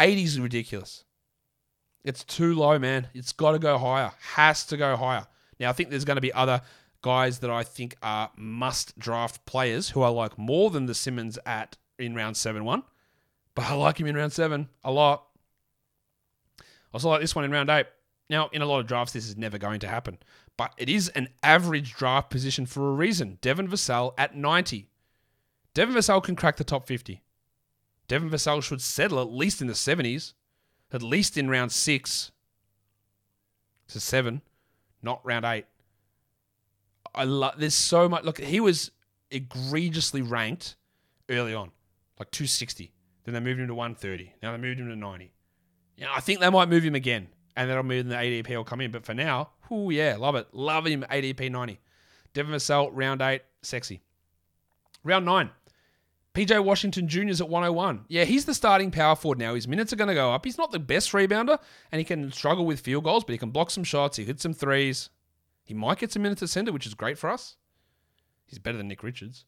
80 0.00 0.22
is 0.22 0.40
ridiculous. 0.40 1.04
It's 2.04 2.24
too 2.24 2.54
low, 2.54 2.78
man. 2.78 3.08
It's 3.14 3.32
got 3.32 3.52
to 3.52 3.58
go 3.58 3.78
higher. 3.78 4.12
Has 4.34 4.66
to 4.66 4.76
go 4.76 4.96
higher. 4.96 5.26
Now, 5.60 5.70
I 5.70 5.72
think 5.72 5.90
there's 5.90 6.04
going 6.04 6.16
to 6.16 6.22
be 6.22 6.32
other 6.32 6.60
guys 7.02 7.40
that 7.40 7.50
I 7.50 7.62
think 7.62 7.96
are 8.02 8.30
must 8.36 8.98
draft 8.98 9.44
players 9.46 9.90
who 9.90 10.02
I 10.02 10.08
like 10.08 10.38
more 10.38 10.70
than 10.70 10.86
the 10.86 10.94
Simmons 10.94 11.38
at 11.46 11.76
in 11.98 12.14
round 12.14 12.36
7 12.36 12.64
1. 12.64 12.82
But 13.54 13.66
I 13.66 13.74
like 13.74 13.98
him 13.98 14.06
in 14.06 14.16
round 14.16 14.32
7 14.32 14.68
a 14.82 14.90
lot. 14.90 15.26
I 16.60 16.64
also 16.94 17.08
like 17.08 17.20
this 17.20 17.34
one 17.34 17.44
in 17.44 17.50
round 17.50 17.70
8. 17.70 17.86
Now, 18.28 18.48
in 18.52 18.62
a 18.62 18.66
lot 18.66 18.80
of 18.80 18.86
drafts, 18.86 19.12
this 19.12 19.28
is 19.28 19.36
never 19.36 19.58
going 19.58 19.80
to 19.80 19.88
happen. 19.88 20.18
But 20.56 20.72
it 20.78 20.88
is 20.88 21.08
an 21.10 21.28
average 21.42 21.94
draft 21.94 22.30
position 22.30 22.66
for 22.66 22.88
a 22.88 22.94
reason. 22.94 23.38
Devin 23.40 23.68
Vassell 23.68 24.14
at 24.16 24.36
90. 24.36 24.88
Devin 25.74 25.94
Vassell 25.94 26.22
can 26.22 26.36
crack 26.36 26.56
the 26.56 26.64
top 26.64 26.86
50. 26.86 27.22
Devin 28.08 28.30
Vassell 28.30 28.62
should 28.62 28.82
settle 28.82 29.20
at 29.20 29.30
least 29.30 29.60
in 29.60 29.68
the 29.68 29.72
70s, 29.72 30.34
at 30.92 31.02
least 31.02 31.36
in 31.36 31.48
round 31.48 31.72
6 31.72 32.32
to 33.88 34.00
7 34.00 34.42
not 35.02 35.20
round 35.24 35.44
eight. 35.44 35.66
I 37.14 37.24
love. 37.24 37.54
There's 37.58 37.74
so 37.74 38.08
much. 38.08 38.24
Look, 38.24 38.38
he 38.40 38.60
was 38.60 38.90
egregiously 39.30 40.22
ranked 40.22 40.76
early 41.28 41.54
on, 41.54 41.70
like 42.18 42.30
260. 42.30 42.92
Then 43.24 43.34
they 43.34 43.40
moved 43.40 43.60
him 43.60 43.66
to 43.66 43.74
130. 43.74 44.34
Now 44.42 44.52
they 44.52 44.58
moved 44.58 44.80
him 44.80 44.88
to 44.88 44.96
90. 44.96 45.32
Yeah, 45.96 46.06
I 46.14 46.20
think 46.20 46.40
they 46.40 46.50
might 46.50 46.68
move 46.68 46.84
him 46.84 46.94
again, 46.94 47.28
and 47.56 47.68
that'll 47.68 47.82
move 47.82 48.08
the 48.08 48.14
ADP 48.14 48.48
will 48.48 48.64
come 48.64 48.80
in. 48.80 48.90
But 48.90 49.04
for 49.04 49.14
now, 49.14 49.50
oh 49.70 49.90
yeah, 49.90 50.16
love 50.18 50.34
it, 50.36 50.48
love 50.52 50.86
him. 50.86 51.04
ADP 51.10 51.50
90. 51.50 51.78
Devin 52.32 52.54
Vassell, 52.54 52.90
round 52.92 53.20
eight, 53.20 53.42
sexy. 53.60 54.00
Round 55.04 55.26
nine. 55.26 55.50
PJ 56.34 56.64
Washington 56.64 57.08
Jr. 57.08 57.28
is 57.28 57.40
at 57.42 57.48
101. 57.48 58.06
Yeah, 58.08 58.24
he's 58.24 58.46
the 58.46 58.54
starting 58.54 58.90
power 58.90 59.14
forward 59.14 59.38
now. 59.38 59.54
His 59.54 59.68
minutes 59.68 59.92
are 59.92 59.96
going 59.96 60.08
to 60.08 60.14
go 60.14 60.32
up. 60.32 60.44
He's 60.44 60.56
not 60.56 60.72
the 60.72 60.78
best 60.78 61.12
rebounder, 61.12 61.58
and 61.90 61.98
he 61.98 62.04
can 62.04 62.32
struggle 62.32 62.64
with 62.64 62.80
field 62.80 63.04
goals, 63.04 63.24
but 63.24 63.32
he 63.32 63.38
can 63.38 63.50
block 63.50 63.70
some 63.70 63.84
shots. 63.84 64.16
He 64.16 64.24
hits 64.24 64.42
some 64.42 64.54
threes. 64.54 65.10
He 65.62 65.74
might 65.74 65.98
get 65.98 66.10
some 66.10 66.22
minutes 66.22 66.42
at 66.42 66.48
center, 66.48 66.72
which 66.72 66.86
is 66.86 66.94
great 66.94 67.18
for 67.18 67.28
us. 67.28 67.56
He's 68.46 68.58
better 68.58 68.78
than 68.78 68.88
Nick 68.88 69.02
Richards. 69.02 69.44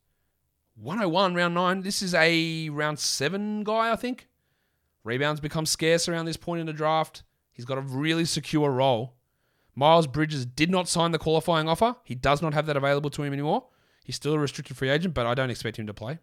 101, 0.77 1.35
round 1.35 1.55
nine. 1.55 1.81
This 1.83 2.03
is 2.03 2.15
a 2.15 2.69
round 2.69 2.99
seven 2.99 3.65
guy, 3.65 3.93
I 3.93 3.97
think. 3.97 4.29
Rebounds 5.05 5.41
become 5.41 5.67
scarce 5.67 6.09
around 6.09 6.27
this 6.27 6.37
point 6.37 6.61
in 6.61 6.67
the 6.67 6.73
draft. 6.73 7.23
He's 7.53 7.65
got 7.65 7.79
a 7.79 7.83
really 7.83 8.25
secure 8.25 8.71
role. 8.71 9.15
Miles 9.75 10.07
Bridges 10.07 10.47
did 10.47 10.71
not 10.71 10.89
sign 10.89 11.13
the 11.13 11.19
qualifying 11.19 11.69
offer. 11.69 11.97
He 12.05 12.15
does 12.15 12.43
not 12.43 12.55
have 12.55 12.67
that 12.67 12.77
available 12.77 13.11
to 13.11 13.23
him 13.23 13.33
anymore. 13.33 13.67
He's 14.05 14.17
still 14.17 14.35
a 14.35 14.39
restricted 14.39 14.77
free 14.77 14.91
agent, 14.91 15.15
but 15.15 15.27
I 15.27 15.35
don't 15.35 15.51
expect 15.51 15.79
him 15.79 15.87
to 15.87 15.95
play. 15.95 16.19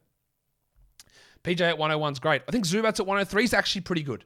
PJ 1.43 1.61
at 1.61 1.77
101 1.77 2.13
is 2.13 2.19
great. 2.19 2.41
I 2.47 2.51
think 2.51 2.65
Zubac's 2.65 2.99
at 2.99 3.07
103 3.07 3.43
is 3.43 3.53
actually 3.53 3.81
pretty 3.81 4.03
good. 4.03 4.25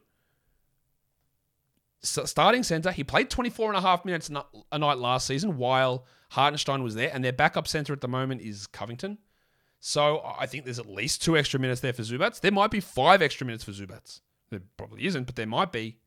starting 2.02 2.62
center, 2.62 2.92
he 2.92 3.04
played 3.04 3.30
24 3.30 3.70
and 3.70 3.78
a 3.78 3.80
half 3.80 4.04
minutes 4.04 4.30
a 4.72 4.78
night 4.78 4.98
last 4.98 5.26
season 5.26 5.56
while 5.56 6.06
Hartenstein 6.30 6.82
was 6.82 6.94
there, 6.94 7.10
and 7.12 7.24
their 7.24 7.32
backup 7.32 7.68
center 7.68 7.92
at 7.92 8.00
the 8.00 8.08
moment 8.08 8.40
is 8.40 8.66
Covington. 8.66 9.18
So 9.80 10.22
I 10.38 10.46
think 10.46 10.64
there's 10.64 10.78
at 10.78 10.88
least 10.88 11.22
two 11.22 11.36
extra 11.36 11.60
minutes 11.60 11.80
there 11.80 11.92
for 11.92 12.02
Zubac. 12.02 12.40
There 12.40 12.52
might 12.52 12.70
be 12.70 12.80
five 12.80 13.22
extra 13.22 13.46
minutes 13.46 13.64
for 13.64 13.72
Zubac. 13.72 14.20
There 14.50 14.60
probably 14.76 15.06
isn't, 15.06 15.24
but 15.24 15.36
there 15.36 15.46
might 15.46 15.72
be. 15.72 15.98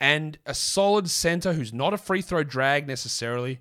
And 0.00 0.38
a 0.46 0.54
solid 0.54 1.08
center 1.10 1.54
who's 1.54 1.72
not 1.72 1.94
a 1.94 1.98
free 1.98 2.22
throw 2.22 2.44
drag 2.44 2.86
necessarily 2.86 3.60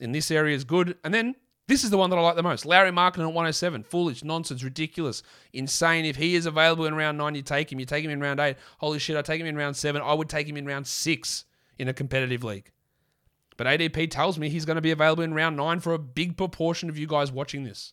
in 0.00 0.12
this 0.12 0.30
area 0.30 0.56
is 0.56 0.64
good. 0.64 0.96
And 1.04 1.12
then 1.12 1.36
this 1.66 1.82
is 1.82 1.90
the 1.90 1.96
one 1.96 2.10
that 2.10 2.18
I 2.18 2.22
like 2.22 2.36
the 2.36 2.42
most. 2.42 2.66
Lauri 2.66 2.90
Markkanen 2.90 3.20
at 3.20 3.32
107. 3.32 3.84
Foolish, 3.84 4.22
nonsense, 4.22 4.62
ridiculous, 4.62 5.22
insane. 5.52 6.04
If 6.04 6.16
he 6.16 6.34
is 6.34 6.46
available 6.46 6.84
in 6.86 6.94
round 6.94 7.16
nine, 7.16 7.34
you 7.34 7.42
take 7.42 7.72
him. 7.72 7.80
You 7.80 7.86
take 7.86 8.04
him 8.04 8.10
in 8.10 8.20
round 8.20 8.40
eight. 8.40 8.56
Holy 8.78 8.98
shit, 8.98 9.16
I 9.16 9.22
take 9.22 9.40
him 9.40 9.46
in 9.46 9.56
round 9.56 9.76
seven. 9.76 10.02
I 10.02 10.12
would 10.12 10.28
take 10.28 10.46
him 10.46 10.56
in 10.56 10.66
round 10.66 10.86
six 10.86 11.46
in 11.78 11.88
a 11.88 11.94
competitive 11.94 12.44
league. 12.44 12.70
But 13.56 13.66
ADP 13.66 14.10
tells 14.10 14.38
me 14.38 14.48
he's 14.48 14.64
going 14.64 14.76
to 14.76 14.82
be 14.82 14.90
available 14.90 15.22
in 15.22 15.32
round 15.32 15.56
nine 15.56 15.80
for 15.80 15.94
a 15.94 15.98
big 15.98 16.36
proportion 16.36 16.88
of 16.88 16.98
you 16.98 17.06
guys 17.06 17.32
watching 17.32 17.64
this. 17.64 17.92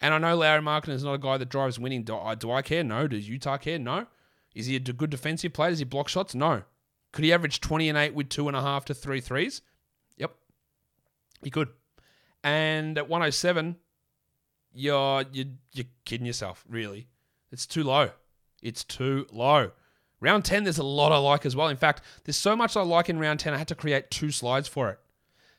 And 0.00 0.12
I 0.12 0.18
know 0.18 0.36
Lauri 0.36 0.60
Markkanen 0.60 0.94
is 0.94 1.04
not 1.04 1.14
a 1.14 1.18
guy 1.18 1.38
that 1.38 1.48
drives 1.48 1.78
winning. 1.78 2.02
Do 2.02 2.16
I, 2.16 2.34
do 2.34 2.50
I 2.50 2.60
care? 2.62 2.84
No. 2.84 3.06
Does 3.06 3.28
Utah 3.28 3.56
care? 3.56 3.78
No. 3.78 4.06
Is 4.54 4.66
he 4.66 4.76
a 4.76 4.80
good 4.80 5.10
defensive 5.10 5.52
player? 5.52 5.70
Does 5.70 5.78
he 5.78 5.84
block 5.84 6.08
shots? 6.08 6.34
No. 6.34 6.62
Could 7.12 7.24
he 7.24 7.32
average 7.32 7.60
20 7.60 7.88
and 7.88 7.98
8 7.98 8.14
with 8.14 8.28
two 8.28 8.48
and 8.48 8.56
a 8.56 8.60
half 8.60 8.84
to 8.86 8.94
three 8.94 9.20
threes? 9.20 9.62
Yep. 10.16 10.34
He 11.42 11.50
could. 11.50 11.68
And 12.44 12.98
at 12.98 13.08
107, 13.08 13.76
you're 14.74 15.24
you 15.32 15.46
you're 15.72 15.86
kidding 16.04 16.26
yourself. 16.26 16.64
Really, 16.68 17.08
it's 17.50 17.66
too 17.66 17.84
low. 17.84 18.10
It's 18.62 18.84
too 18.84 19.26
low. 19.32 19.72
Round 20.20 20.44
10, 20.44 20.62
there's 20.62 20.78
a 20.78 20.84
lot 20.84 21.10
I 21.10 21.16
like 21.16 21.44
as 21.44 21.56
well. 21.56 21.68
In 21.68 21.76
fact, 21.76 22.00
there's 22.22 22.36
so 22.36 22.54
much 22.54 22.76
I 22.76 22.82
like 22.82 23.08
in 23.08 23.18
round 23.18 23.40
10, 23.40 23.54
I 23.54 23.58
had 23.58 23.66
to 23.68 23.74
create 23.74 24.08
two 24.08 24.30
slides 24.30 24.68
for 24.68 24.88
it. 24.90 25.00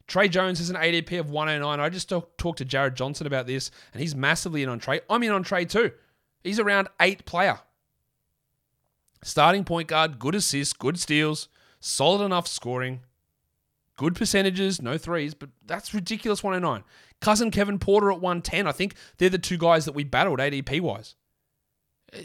Tre 0.07 0.29
Jones 0.29 0.59
has 0.59 0.69
an 0.69 0.77
ADP 0.77 1.19
of 1.19 1.29
109. 1.29 1.79
I 1.79 1.89
just 1.89 2.07
talk, 2.07 2.37
talked 2.37 2.59
to 2.59 2.65
Jared 2.65 2.95
Johnson 2.95 3.27
about 3.27 3.45
this, 3.45 3.71
and 3.91 4.01
he's 4.01 4.15
massively 4.15 4.63
in 4.63 4.69
on 4.69 4.79
Trey. 4.79 5.01
I'm 5.09 5.21
in 5.23 5.31
on 5.31 5.43
Trey 5.43 5.65
too. 5.65 5.91
He's 6.43 6.59
around 6.59 6.87
eight 7.01 7.25
player. 7.25 7.59
Starting 9.21 9.65
point 9.65 9.89
guard, 9.89 10.17
good 10.17 10.35
assists, 10.35 10.73
good 10.73 10.99
steals, 10.99 11.49
solid 11.79 12.23
enough 12.23 12.47
scoring, 12.47 13.01
Good 14.03 14.17
percentages, 14.17 14.81
no 14.81 14.97
threes, 14.97 15.33
but 15.33 15.47
that's 15.65 15.93
ridiculous 15.93 16.43
109. 16.43 16.83
Cousin 17.21 17.51
Kevin 17.51 17.79
Porter 17.79 18.11
at 18.11 18.19
110. 18.19 18.67
I 18.67 18.73
think 18.73 18.95
they're 19.17 19.29
the 19.29 19.37
two 19.37 19.57
guys 19.57 19.85
that 19.85 19.93
we 19.93 20.03
battled 20.03 20.39
ADP 20.39 20.81
wise. 20.81 21.15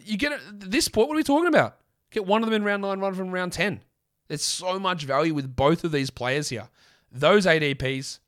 You 0.04 0.18
get 0.18 0.32
it 0.32 0.40
this 0.58 0.88
point, 0.88 1.06
what 1.06 1.14
are 1.14 1.18
we 1.18 1.22
talking 1.22 1.46
about? 1.46 1.76
Get 2.10 2.26
one 2.26 2.42
of 2.42 2.50
them 2.50 2.56
in 2.56 2.64
round 2.64 2.82
nine, 2.82 2.98
one 2.98 3.14
from 3.14 3.30
round 3.30 3.52
10. 3.52 3.80
There's 4.26 4.42
so 4.42 4.80
much 4.80 5.04
value 5.04 5.32
with 5.34 5.54
both 5.54 5.84
of 5.84 5.92
these 5.92 6.10
players 6.10 6.48
here. 6.48 6.68
Those 7.12 7.46
ADPs 7.46 8.18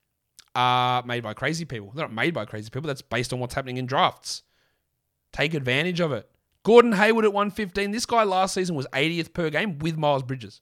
are 0.54 1.02
made 1.02 1.24
by 1.24 1.34
crazy 1.34 1.64
people. 1.64 1.90
They're 1.92 2.04
not 2.04 2.14
made 2.14 2.32
by 2.32 2.44
crazy 2.44 2.70
people. 2.70 2.86
That's 2.86 3.02
based 3.02 3.32
on 3.32 3.40
what's 3.40 3.54
happening 3.54 3.78
in 3.78 3.86
drafts. 3.86 4.44
Take 5.32 5.54
advantage 5.54 5.98
of 5.98 6.12
it. 6.12 6.30
Gordon 6.62 6.92
Hayward 6.92 7.24
at 7.24 7.32
115. 7.32 7.90
This 7.90 8.06
guy 8.06 8.22
last 8.22 8.54
season 8.54 8.76
was 8.76 8.86
80th 8.92 9.32
per 9.32 9.50
game 9.50 9.80
with 9.80 9.96
Miles 9.96 10.22
Bridges. 10.22 10.60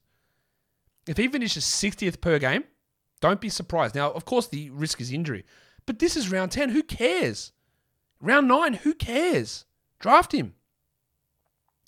If 1.07 1.17
he 1.17 1.27
finishes 1.27 1.65
60th 1.65 2.19
per 2.19 2.39
game, 2.39 2.63
don't 3.21 3.41
be 3.41 3.49
surprised. 3.49 3.95
Now, 3.95 4.11
of 4.11 4.25
course, 4.25 4.47
the 4.47 4.69
risk 4.69 5.01
is 5.01 5.11
injury, 5.11 5.45
but 5.85 5.99
this 5.99 6.15
is 6.15 6.31
round 6.31 6.51
10. 6.51 6.69
Who 6.69 6.83
cares? 6.83 7.51
Round 8.21 8.47
9, 8.47 8.73
who 8.73 8.93
cares? 8.93 9.65
Draft 9.99 10.33
him. 10.33 10.53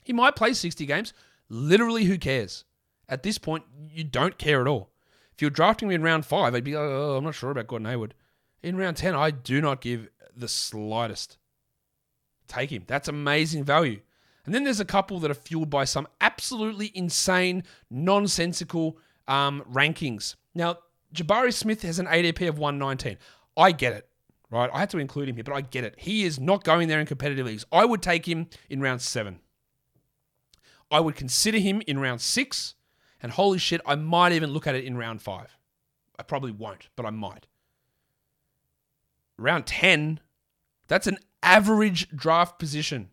He 0.03 0.13
might 0.13 0.35
play 0.35 0.53
60 0.53 0.85
games. 0.85 1.13
Literally, 1.49 2.05
who 2.05 2.17
cares? 2.17 2.65
At 3.07 3.23
this 3.23 3.37
point, 3.37 3.65
you 3.91 4.03
don't 4.03 4.37
care 4.37 4.61
at 4.61 4.67
all. 4.67 4.89
If 5.33 5.41
you're 5.41 5.49
drafting 5.49 5.89
me 5.89 5.95
in 5.95 6.03
round 6.03 6.25
5, 6.25 6.55
I'd 6.55 6.63
be 6.63 6.75
like, 6.75 6.83
oh, 6.83 7.17
I'm 7.17 7.23
not 7.23 7.35
sure 7.35 7.51
about 7.51 7.67
Gordon 7.67 7.87
Hayward. 7.87 8.13
In 8.63 8.77
round 8.77 8.97
10, 8.97 9.15
I 9.15 9.31
do 9.31 9.61
not 9.61 9.81
give 9.81 10.07
the 10.35 10.47
slightest. 10.47 11.37
Take 12.47 12.71
him. 12.71 12.83
That's 12.87 13.07
amazing 13.07 13.63
value. 13.63 14.01
And 14.45 14.55
then 14.55 14.63
there's 14.63 14.79
a 14.79 14.85
couple 14.85 15.19
that 15.19 15.31
are 15.31 15.35
fueled 15.35 15.69
by 15.69 15.83
some 15.83 16.07
absolutely 16.19 16.91
insane, 16.95 17.63
nonsensical 17.89 18.97
um, 19.27 19.63
rankings. 19.71 20.35
Now, 20.55 20.77
Jabari 21.13 21.53
Smith 21.53 21.81
has 21.81 21.99
an 21.99 22.07
ADP 22.07 22.47
of 22.47 22.57
119. 22.57 23.17
I 23.57 23.71
get 23.71 23.93
it, 23.93 24.07
right? 24.49 24.69
I 24.73 24.79
had 24.79 24.89
to 24.91 24.97
include 24.97 25.29
him 25.29 25.35
here, 25.35 25.43
but 25.43 25.53
I 25.53 25.61
get 25.61 25.83
it. 25.83 25.95
He 25.97 26.23
is 26.23 26.39
not 26.39 26.63
going 26.63 26.87
there 26.87 26.99
in 26.99 27.05
competitive 27.05 27.45
leagues. 27.45 27.65
I 27.71 27.85
would 27.85 28.01
take 28.01 28.27
him 28.27 28.47
in 28.69 28.81
round 28.81 29.01
seven. 29.01 29.39
I 30.89 30.99
would 30.99 31.15
consider 31.15 31.57
him 31.57 31.81
in 31.87 31.99
round 31.99 32.21
six. 32.21 32.75
And 33.21 33.31
holy 33.31 33.59
shit, 33.59 33.81
I 33.85 33.95
might 33.95 34.31
even 34.31 34.51
look 34.51 34.67
at 34.67 34.75
it 34.75 34.83
in 34.83 34.97
round 34.97 35.21
five. 35.21 35.57
I 36.17 36.23
probably 36.23 36.51
won't, 36.51 36.89
but 36.95 37.05
I 37.05 37.09
might. 37.09 37.47
Round 39.37 39.65
10, 39.65 40.19
that's 40.87 41.07
an 41.07 41.17
average 41.41 42.09
draft 42.09 42.59
position. 42.59 43.09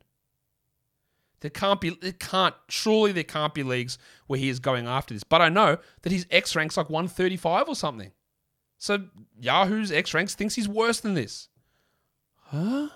There 1.41 1.51
can't 1.51 1.81
be, 1.81 1.97
it 2.03 2.19
can't, 2.19 2.55
surely 2.69 3.13
there 3.13 3.25
can't 3.25 3.55
be 3.55 3.63
leagues 3.63 3.99
where 4.27 4.39
he 4.39 4.49
is 4.49 4.59
going 4.59 4.87
after 4.87 5.15
this. 5.15 5.23
But 5.25 5.41
I 5.41 5.49
know 5.49 5.79
that 6.03 6.13
his 6.13 6.27
X 6.31 6.57
ranks 6.57 6.77
like 6.77 6.91
135 6.91 7.69
or 7.69 7.77
something. 7.77 8.11
So 8.79 9.05
Yahoo's 9.41 9.93
X 9.93 10.15
ranks 10.15 10.35
thinks 10.35 10.55
he's 10.55 10.69
worse 10.69 11.01
than 11.01 11.15
this. 11.15 11.49
Huh? 12.37 12.89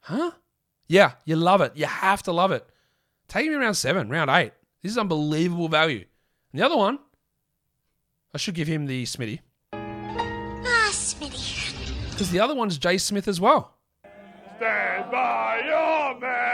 Huh? 0.00 0.32
Yeah, 0.88 1.12
you 1.24 1.36
love 1.36 1.60
it. 1.60 1.72
You 1.76 1.86
have 1.86 2.22
to 2.24 2.32
love 2.32 2.52
it. 2.52 2.66
Take 3.28 3.46
him 3.46 3.54
in 3.54 3.60
round 3.60 3.76
seven, 3.76 4.08
round 4.10 4.30
eight. 4.30 4.52
This 4.82 4.92
is 4.92 4.98
unbelievable 4.98 5.68
value. 5.68 6.04
And 6.52 6.60
the 6.60 6.66
other 6.66 6.76
one, 6.76 6.98
I 8.34 8.38
should 8.38 8.54
give 8.54 8.68
him 8.68 8.86
the 8.86 9.04
Smitty. 9.04 9.40
Ah, 9.72 10.88
Smitty. 10.90 12.10
Because 12.10 12.30
the 12.30 12.40
other 12.40 12.54
one's 12.54 12.78
Jay 12.78 12.98
Smith 12.98 13.26
as 13.26 13.40
well. 13.40 13.74
Stand 14.58 15.10
by 15.10 15.62
your 15.64 16.20
man. 16.20 16.51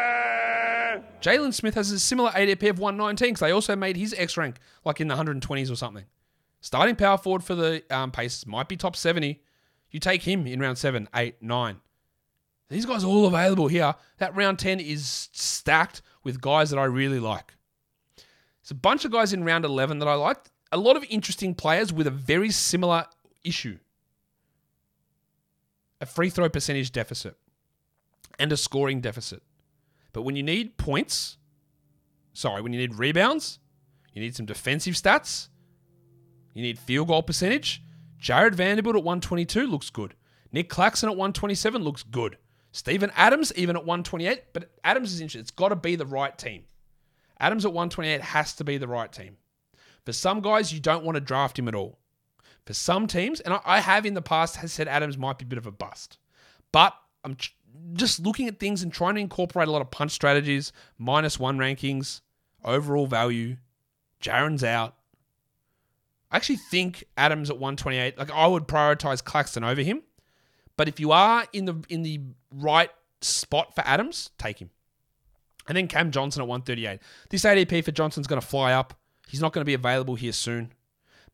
Jalen 1.20 1.52
Smith 1.52 1.74
has 1.74 1.90
a 1.90 1.98
similar 1.98 2.30
ADP 2.30 2.70
of 2.70 2.78
119 2.78 3.30
because 3.30 3.40
they 3.40 3.50
also 3.50 3.74
made 3.74 3.96
his 3.96 4.14
X 4.16 4.36
rank 4.36 4.56
like 4.84 5.00
in 5.00 5.08
the 5.08 5.16
120s 5.16 5.70
or 5.70 5.76
something. 5.76 6.04
Starting 6.60 6.96
power 6.96 7.18
forward 7.18 7.42
for 7.42 7.54
the 7.54 7.82
um, 7.90 8.10
Pacers 8.10 8.46
might 8.46 8.68
be 8.68 8.76
top 8.76 8.96
70. 8.96 9.42
You 9.90 10.00
take 10.00 10.22
him 10.22 10.46
in 10.46 10.60
round 10.60 10.78
7, 10.78 11.08
8, 11.14 11.36
9. 11.40 11.76
These 12.70 12.86
guys 12.86 13.02
are 13.02 13.08
all 13.08 13.26
available 13.26 13.68
here. 13.68 13.94
That 14.18 14.36
round 14.36 14.58
10 14.58 14.78
is 14.80 15.28
stacked 15.32 16.02
with 16.22 16.40
guys 16.40 16.70
that 16.70 16.78
I 16.78 16.84
really 16.84 17.20
like. 17.20 17.54
There's 18.62 18.72
a 18.72 18.74
bunch 18.74 19.04
of 19.04 19.12
guys 19.12 19.32
in 19.32 19.44
round 19.44 19.64
11 19.64 19.98
that 20.00 20.08
I 20.08 20.14
liked. 20.14 20.50
A 20.70 20.76
lot 20.76 20.96
of 20.96 21.04
interesting 21.08 21.54
players 21.54 21.92
with 21.92 22.06
a 22.06 22.10
very 22.10 22.50
similar 22.50 23.06
issue 23.42 23.78
a 26.00 26.06
free 26.06 26.30
throw 26.30 26.48
percentage 26.48 26.92
deficit 26.92 27.36
and 28.38 28.52
a 28.52 28.56
scoring 28.56 29.00
deficit. 29.00 29.42
But 30.12 30.22
when 30.22 30.36
you 30.36 30.42
need 30.42 30.76
points, 30.76 31.36
sorry, 32.32 32.62
when 32.62 32.72
you 32.72 32.78
need 32.78 32.94
rebounds, 32.94 33.58
you 34.12 34.22
need 34.22 34.34
some 34.34 34.46
defensive 34.46 34.94
stats, 34.94 35.48
you 36.54 36.62
need 36.62 36.78
field 36.78 37.08
goal 37.08 37.22
percentage. 37.22 37.82
Jarred 38.18 38.54
Vanderbilt 38.54 38.96
at 38.96 39.04
122 39.04 39.66
looks 39.66 39.90
good. 39.90 40.14
Nick 40.50 40.68
Claxton 40.68 41.08
at 41.08 41.16
127 41.16 41.82
looks 41.84 42.02
good. 42.02 42.36
Steven 42.72 43.12
Adams 43.14 43.52
even 43.54 43.76
at 43.76 43.84
128, 43.84 44.52
but 44.52 44.70
Adams 44.82 45.12
is 45.12 45.20
interesting. 45.20 45.40
It's 45.40 45.50
got 45.50 45.68
to 45.68 45.76
be 45.76 45.94
the 45.94 46.06
right 46.06 46.36
team. 46.36 46.64
Adams 47.40 47.64
at 47.64 47.72
128 47.72 48.20
has 48.20 48.54
to 48.54 48.64
be 48.64 48.76
the 48.76 48.88
right 48.88 49.12
team. 49.12 49.36
For 50.04 50.12
some 50.12 50.40
guys, 50.40 50.72
you 50.72 50.80
don't 50.80 51.04
want 51.04 51.16
to 51.16 51.20
draft 51.20 51.58
him 51.58 51.68
at 51.68 51.74
all. 51.74 51.98
For 52.66 52.74
some 52.74 53.06
teams, 53.06 53.40
and 53.40 53.58
I 53.64 53.80
have 53.80 54.04
in 54.04 54.14
the 54.14 54.22
past 54.22 54.56
has 54.56 54.72
said 54.72 54.88
Adams 54.88 55.16
might 55.16 55.38
be 55.38 55.44
a 55.44 55.48
bit 55.48 55.58
of 55.58 55.66
a 55.66 55.72
bust, 55.72 56.18
but 56.72 56.94
I'm 57.24 57.36
just 57.92 58.20
looking 58.20 58.48
at 58.48 58.58
things 58.58 58.82
and 58.82 58.92
trying 58.92 59.14
to 59.14 59.20
incorporate 59.20 59.68
a 59.68 59.70
lot 59.70 59.82
of 59.82 59.90
punch 59.90 60.12
strategies, 60.12 60.72
minus 60.98 61.38
one 61.38 61.58
rankings, 61.58 62.20
overall 62.64 63.06
value. 63.06 63.56
Jaren's 64.22 64.64
out. 64.64 64.94
I 66.30 66.36
actually 66.36 66.56
think 66.56 67.04
Adams 67.16 67.50
at 67.50 67.56
128, 67.56 68.18
like 68.18 68.30
I 68.30 68.46
would 68.46 68.68
prioritize 68.68 69.24
Claxton 69.24 69.64
over 69.64 69.80
him. 69.80 70.02
But 70.76 70.88
if 70.88 71.00
you 71.00 71.12
are 71.12 71.44
in 71.52 71.64
the 71.64 71.82
in 71.88 72.02
the 72.02 72.20
right 72.54 72.90
spot 73.20 73.74
for 73.74 73.82
Adams, 73.86 74.30
take 74.38 74.58
him. 74.58 74.70
And 75.66 75.76
then 75.76 75.88
Cam 75.88 76.10
Johnson 76.10 76.42
at 76.42 76.48
138. 76.48 77.00
This 77.30 77.44
ADP 77.44 77.84
for 77.84 77.92
Johnson's 77.92 78.26
going 78.26 78.40
to 78.40 78.46
fly 78.46 78.72
up. 78.72 78.94
He's 79.28 79.40
not 79.40 79.52
going 79.52 79.60
to 79.60 79.66
be 79.66 79.74
available 79.74 80.14
here 80.14 80.32
soon. 80.32 80.72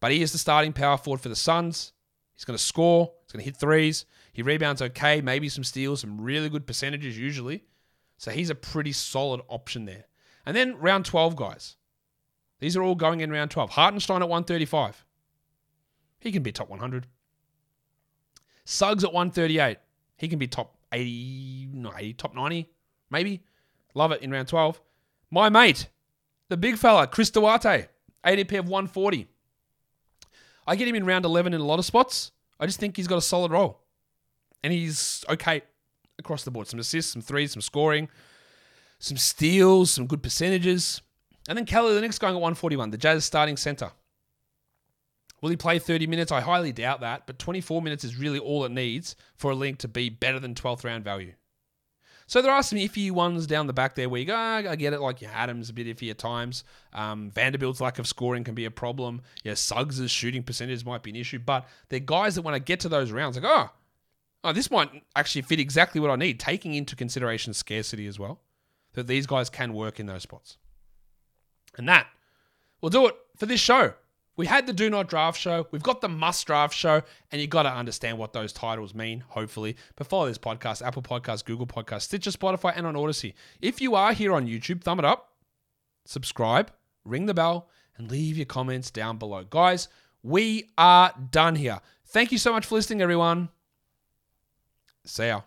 But 0.00 0.10
he 0.10 0.22
is 0.22 0.32
the 0.32 0.38
starting 0.38 0.72
power 0.72 0.98
forward 0.98 1.20
for 1.20 1.28
the 1.28 1.36
Suns. 1.36 1.92
He's 2.34 2.44
going 2.44 2.56
to 2.56 2.62
score. 2.62 3.12
He's 3.22 3.32
going 3.32 3.44
to 3.44 3.50
hit 3.50 3.56
threes. 3.56 4.06
He 4.34 4.42
rebounds 4.42 4.82
okay, 4.82 5.20
maybe 5.20 5.48
some 5.48 5.62
steals, 5.64 6.00
some 6.00 6.20
really 6.20 6.50
good 6.50 6.66
percentages 6.66 7.16
usually. 7.16 7.62
So 8.18 8.32
he's 8.32 8.50
a 8.50 8.54
pretty 8.54 8.90
solid 8.90 9.40
option 9.48 9.84
there. 9.84 10.06
And 10.44 10.56
then 10.56 10.76
round 10.76 11.04
12 11.04 11.36
guys. 11.36 11.76
These 12.58 12.76
are 12.76 12.82
all 12.82 12.96
going 12.96 13.20
in 13.20 13.30
round 13.30 13.52
12. 13.52 13.70
Hartenstein 13.70 14.22
at 14.22 14.28
135. 14.28 15.04
He 16.18 16.32
can 16.32 16.42
be 16.42 16.50
top 16.50 16.68
100. 16.68 17.06
Suggs 18.64 19.04
at 19.04 19.12
138. 19.12 19.78
He 20.16 20.26
can 20.26 20.40
be 20.40 20.48
top 20.48 20.76
80, 20.90 21.68
no, 21.72 21.92
80, 21.96 22.14
top 22.14 22.34
90, 22.34 22.68
maybe. 23.10 23.44
Love 23.94 24.10
it 24.10 24.22
in 24.22 24.32
round 24.32 24.48
12. 24.48 24.80
My 25.30 25.48
mate, 25.48 25.88
the 26.48 26.56
big 26.56 26.76
fella, 26.76 27.06
Chris 27.06 27.30
Duarte, 27.30 27.86
ADP 28.24 28.58
of 28.58 28.68
140. 28.68 29.28
I 30.66 30.74
get 30.74 30.88
him 30.88 30.96
in 30.96 31.06
round 31.06 31.24
11 31.24 31.54
in 31.54 31.60
a 31.60 31.64
lot 31.64 31.78
of 31.78 31.84
spots. 31.84 32.32
I 32.58 32.66
just 32.66 32.80
think 32.80 32.96
he's 32.96 33.06
got 33.06 33.18
a 33.18 33.22
solid 33.22 33.52
role. 33.52 33.83
And 34.64 34.72
he's 34.72 35.24
okay 35.28 35.62
across 36.18 36.42
the 36.42 36.50
board. 36.50 36.66
Some 36.66 36.80
assists, 36.80 37.12
some 37.12 37.22
threes, 37.22 37.52
some 37.52 37.62
scoring, 37.62 38.08
some 38.98 39.16
steals, 39.16 39.92
some 39.92 40.06
good 40.06 40.22
percentages. 40.22 41.02
And 41.48 41.56
then 41.56 41.66
Kelly, 41.66 41.94
the 41.94 42.00
next 42.00 42.18
going 42.18 42.34
at 42.34 42.40
141, 42.40 42.90
the 42.90 42.98
Jazz 42.98 43.24
starting 43.24 43.56
center. 43.56 43.92
Will 45.42 45.50
he 45.50 45.56
play 45.56 45.78
30 45.78 46.06
minutes? 46.06 46.32
I 46.32 46.40
highly 46.40 46.72
doubt 46.72 47.02
that, 47.02 47.26
but 47.26 47.38
24 47.38 47.82
minutes 47.82 48.02
is 48.02 48.16
really 48.16 48.38
all 48.38 48.64
it 48.64 48.72
needs 48.72 49.14
for 49.36 49.50
a 49.50 49.54
link 49.54 49.78
to 49.80 49.88
be 49.88 50.08
better 50.08 50.40
than 50.40 50.54
12th 50.54 50.84
round 50.84 51.04
value. 51.04 51.34
So 52.26 52.40
there 52.40 52.52
are 52.52 52.62
some 52.62 52.78
iffy 52.78 53.10
ones 53.10 53.46
down 53.46 53.66
the 53.66 53.74
back 53.74 53.94
there 53.94 54.08
where 54.08 54.20
you 54.20 54.26
go, 54.26 54.34
ah, 54.34 54.62
I 54.66 54.76
get 54.76 54.94
it, 54.94 55.00
like 55.00 55.22
Adams 55.22 55.68
a 55.68 55.74
bit 55.74 55.86
iffy 55.86 56.10
at 56.10 56.16
times. 56.16 56.64
Um, 56.94 57.30
Vanderbilt's 57.30 57.82
lack 57.82 57.98
of 57.98 58.06
scoring 58.06 58.44
can 58.44 58.54
be 58.54 58.64
a 58.64 58.70
problem. 58.70 59.20
Yeah, 59.42 59.52
Suggs' 59.52 60.10
shooting 60.10 60.42
percentage 60.42 60.84
might 60.86 61.02
be 61.02 61.10
an 61.10 61.16
issue, 61.16 61.38
but 61.38 61.68
they're 61.90 62.00
guys 62.00 62.36
that 62.36 62.42
when 62.42 62.54
I 62.54 62.58
get 62.58 62.80
to 62.80 62.88
those 62.88 63.12
rounds, 63.12 63.36
like, 63.36 63.44
oh, 63.46 63.70
oh, 64.44 64.52
this 64.52 64.70
might 64.70 65.02
actually 65.16 65.42
fit 65.42 65.58
exactly 65.58 66.00
what 66.00 66.10
I 66.10 66.16
need, 66.16 66.38
taking 66.38 66.74
into 66.74 66.94
consideration 66.94 67.54
scarcity 67.54 68.06
as 68.06 68.18
well, 68.18 68.42
that 68.92 69.06
these 69.06 69.26
guys 69.26 69.50
can 69.50 69.72
work 69.72 69.98
in 69.98 70.06
those 70.06 70.22
spots. 70.22 70.58
And 71.76 71.88
that 71.88 72.06
will 72.80 72.90
do 72.90 73.06
it 73.08 73.16
for 73.36 73.46
this 73.46 73.60
show. 73.60 73.94
We 74.36 74.46
had 74.46 74.66
the 74.66 74.72
Do 74.72 74.90
Not 74.90 75.08
Draft 75.08 75.40
show. 75.40 75.66
We've 75.70 75.82
got 75.82 76.00
the 76.00 76.08
Must 76.08 76.44
Draft 76.46 76.74
show, 76.74 77.02
and 77.30 77.40
you 77.40 77.46
got 77.46 77.62
to 77.62 77.72
understand 77.72 78.18
what 78.18 78.32
those 78.32 78.52
titles 78.52 78.94
mean, 78.94 79.24
hopefully. 79.28 79.76
But 79.96 80.08
follow 80.08 80.26
this 80.26 80.38
podcast 80.38 80.84
Apple 80.84 81.02
Podcasts, 81.02 81.44
Google 81.44 81.66
Podcasts, 81.66 82.02
Stitcher, 82.02 82.30
Spotify, 82.30 82.74
and 82.76 82.86
on 82.86 82.96
Odyssey. 82.96 83.34
If 83.60 83.80
you 83.80 83.94
are 83.94 84.12
here 84.12 84.32
on 84.32 84.46
YouTube, 84.46 84.82
thumb 84.82 84.98
it 84.98 85.04
up, 85.04 85.32
subscribe, 86.04 86.72
ring 87.04 87.26
the 87.26 87.34
bell, 87.34 87.68
and 87.96 88.10
leave 88.10 88.36
your 88.36 88.46
comments 88.46 88.90
down 88.90 89.18
below. 89.18 89.44
Guys, 89.44 89.88
we 90.22 90.70
are 90.76 91.14
done 91.30 91.54
here. 91.54 91.80
Thank 92.06 92.32
you 92.32 92.38
so 92.38 92.52
much 92.52 92.66
for 92.66 92.74
listening, 92.74 93.02
everyone. 93.02 93.50
See 95.04 95.28
ya. 95.28 95.42